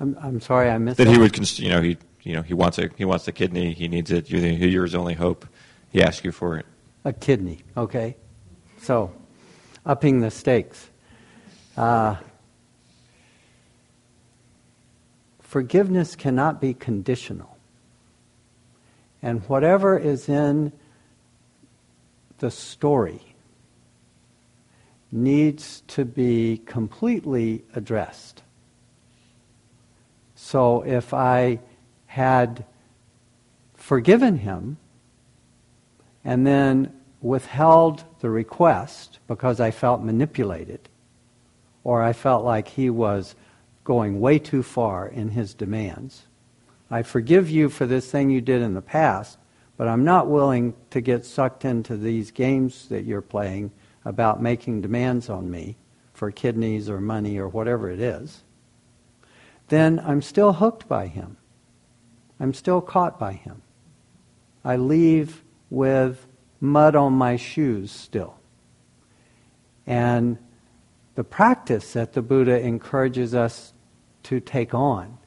I'm, 0.00 0.16
I'm 0.20 0.40
sorry 0.40 0.70
I 0.70 0.78
missed 0.78 0.98
That 0.98 1.04
that. 1.04 1.12
he 1.12 1.18
would, 1.18 1.58
you 1.58 1.68
know, 1.70 1.80
he 1.80 1.96
you 2.22 2.34
know 2.34 2.42
he 2.42 2.54
wants 2.54 2.78
a 2.78 2.90
he 2.96 3.04
wants 3.04 3.24
the 3.24 3.32
kidney. 3.32 3.72
He 3.72 3.88
needs 3.88 4.10
it. 4.10 4.30
You're, 4.30 4.40
the, 4.40 4.52
you're 4.54 4.84
his 4.84 4.94
only 4.94 5.14
hope. 5.14 5.46
He 5.90 6.02
asks 6.02 6.24
you 6.24 6.32
for 6.32 6.58
it. 6.58 6.66
A 7.04 7.12
kidney, 7.12 7.60
okay? 7.76 8.16
So, 8.80 9.12
upping 9.84 10.20
the 10.20 10.30
stakes. 10.30 10.90
Uh, 11.76 12.16
forgiveness 15.40 16.16
cannot 16.16 16.60
be 16.60 16.74
conditional. 16.74 17.56
And 19.22 19.42
whatever 19.48 19.98
is 19.98 20.28
in 20.28 20.72
the 22.38 22.50
story 22.50 23.34
needs 25.10 25.82
to 25.88 26.04
be 26.04 26.60
completely 26.66 27.64
addressed. 27.74 28.42
So 30.46 30.82
if 30.82 31.12
I 31.12 31.58
had 32.06 32.64
forgiven 33.74 34.38
him, 34.38 34.76
and 36.24 36.46
then 36.46 36.92
withheld 37.20 38.04
the 38.20 38.30
request 38.30 39.18
because 39.26 39.58
I 39.58 39.72
felt 39.72 40.02
manipulated 40.02 40.88
or 41.82 42.00
I 42.00 42.12
felt 42.12 42.44
like 42.44 42.68
he 42.68 42.90
was 42.90 43.34
going 43.82 44.20
way 44.20 44.38
too 44.38 44.62
far 44.62 45.08
in 45.08 45.30
his 45.30 45.52
demands. 45.52 46.26
I 46.92 47.02
forgive 47.02 47.50
you 47.50 47.68
for 47.68 47.84
this 47.84 48.08
thing 48.08 48.30
you 48.30 48.40
did 48.40 48.62
in 48.62 48.74
the 48.74 48.80
past, 48.80 49.38
but 49.76 49.88
I'm 49.88 50.04
not 50.04 50.28
willing 50.28 50.74
to 50.90 51.00
get 51.00 51.26
sucked 51.26 51.64
into 51.64 51.96
these 51.96 52.30
games 52.30 52.88
that 52.88 53.04
you're 53.04 53.20
playing 53.20 53.72
about 54.04 54.40
making 54.40 54.82
demands 54.82 55.28
on 55.28 55.50
me 55.50 55.74
for 56.14 56.30
kidneys 56.30 56.88
or 56.88 57.00
money 57.00 57.36
or 57.36 57.48
whatever 57.48 57.90
it 57.90 57.98
is. 57.98 58.44
Then 59.68 60.00
I'm 60.00 60.22
still 60.22 60.54
hooked 60.54 60.88
by 60.88 61.06
him. 61.06 61.36
I'm 62.38 62.54
still 62.54 62.80
caught 62.80 63.18
by 63.18 63.32
him. 63.32 63.62
I 64.64 64.76
leave 64.76 65.42
with 65.70 66.26
mud 66.60 66.96
on 66.96 67.12
my 67.12 67.36
shoes 67.36 67.90
still. 67.90 68.38
And 69.86 70.38
the 71.14 71.24
practice 71.24 71.92
that 71.94 72.12
the 72.12 72.22
Buddha 72.22 72.60
encourages 72.60 73.34
us 73.34 73.72
to 74.24 74.40
take 74.40 74.74
on 74.74 75.18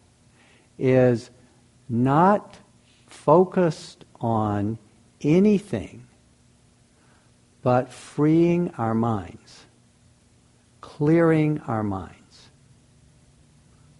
is 0.77 1.29
not 1.87 2.59
focused 3.07 4.05
on 4.21 4.77
anything 5.21 6.05
but 7.61 7.91
freeing 7.91 8.71
our 8.77 8.93
minds, 8.93 9.65
clearing 10.81 11.59
our 11.67 11.83
minds, 11.83 12.15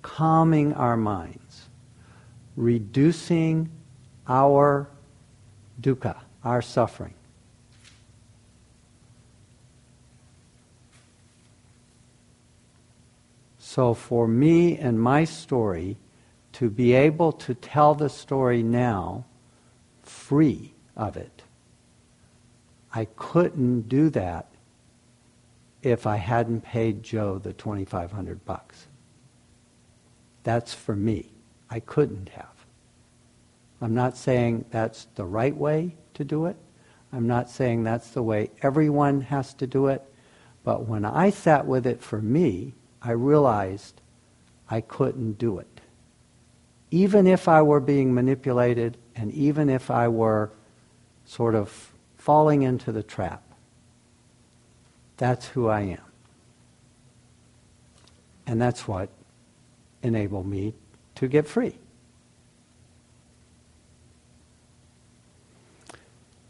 calming 0.01 0.73
our 0.73 0.97
minds, 0.97 1.69
reducing 2.55 3.69
our 4.27 4.87
dukkha, 5.81 6.17
our 6.43 6.61
suffering. 6.61 7.13
So, 13.57 13.93
for 13.93 14.27
me 14.27 14.77
and 14.77 14.99
my 14.99 15.25
story, 15.25 15.97
to 16.53 16.69
be 16.69 16.93
able 16.93 17.31
to 17.31 17.53
tell 17.53 17.93
the 17.93 18.09
story 18.09 18.63
now 18.63 19.25
free 20.01 20.73
of 20.97 21.15
it, 21.15 21.43
I 22.93 23.05
couldn't 23.15 23.87
do 23.87 24.09
that 24.09 24.47
if 25.81 26.05
I 26.07 26.17
hadn't 26.17 26.61
paid 26.61 27.03
Joe 27.03 27.37
the 27.37 27.53
2500 27.53 28.43
bucks. 28.43 28.88
That's 30.43 30.73
for 30.73 30.95
me. 30.95 31.31
I 31.69 31.79
couldn't 31.79 32.29
have. 32.29 32.47
I'm 33.81 33.93
not 33.93 34.17
saying 34.17 34.65
that's 34.71 35.07
the 35.15 35.25
right 35.25 35.55
way 35.55 35.95
to 36.15 36.23
do 36.23 36.45
it. 36.45 36.57
I'm 37.13 37.27
not 37.27 37.49
saying 37.49 37.83
that's 37.83 38.11
the 38.11 38.23
way 38.23 38.51
everyone 38.61 39.21
has 39.21 39.53
to 39.55 39.67
do 39.67 39.87
it. 39.87 40.03
But 40.63 40.87
when 40.87 41.05
I 41.05 41.29
sat 41.29 41.65
with 41.65 41.87
it 41.87 42.01
for 42.01 42.21
me, 42.21 42.73
I 43.01 43.11
realized 43.11 44.01
I 44.69 44.81
couldn't 44.81 45.33
do 45.33 45.59
it. 45.59 45.81
Even 46.91 47.27
if 47.27 47.47
I 47.47 47.61
were 47.61 47.79
being 47.79 48.13
manipulated 48.13 48.97
and 49.15 49.31
even 49.31 49.69
if 49.69 49.89
I 49.89 50.07
were 50.07 50.51
sort 51.25 51.55
of 51.55 51.93
falling 52.17 52.63
into 52.63 52.91
the 52.91 53.03
trap, 53.03 53.43
that's 55.17 55.47
who 55.47 55.67
I 55.67 55.81
am. 55.81 56.01
And 58.45 58.61
that's 58.61 58.87
what 58.87 59.09
enabled 60.03 60.47
me 60.47 60.73
to 61.15 61.27
get 61.27 61.47
free. 61.47 61.75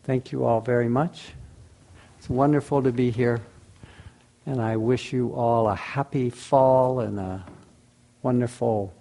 Thank 0.03 0.31
you 0.31 0.43
all 0.43 0.61
very 0.61 0.89
much. 0.89 1.33
It's 2.17 2.29
wonderful 2.29 2.81
to 2.83 2.91
be 2.91 3.11
here. 3.11 3.39
And 4.45 4.59
I 4.59 4.75
wish 4.77 5.13
you 5.13 5.33
all 5.33 5.69
a 5.69 5.75
happy 5.75 6.29
fall 6.29 6.99
and 7.01 7.19
a 7.19 7.45
wonderful 8.23 8.93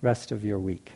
rest 0.00 0.32
of 0.32 0.44
your 0.44 0.58
week. 0.58 0.92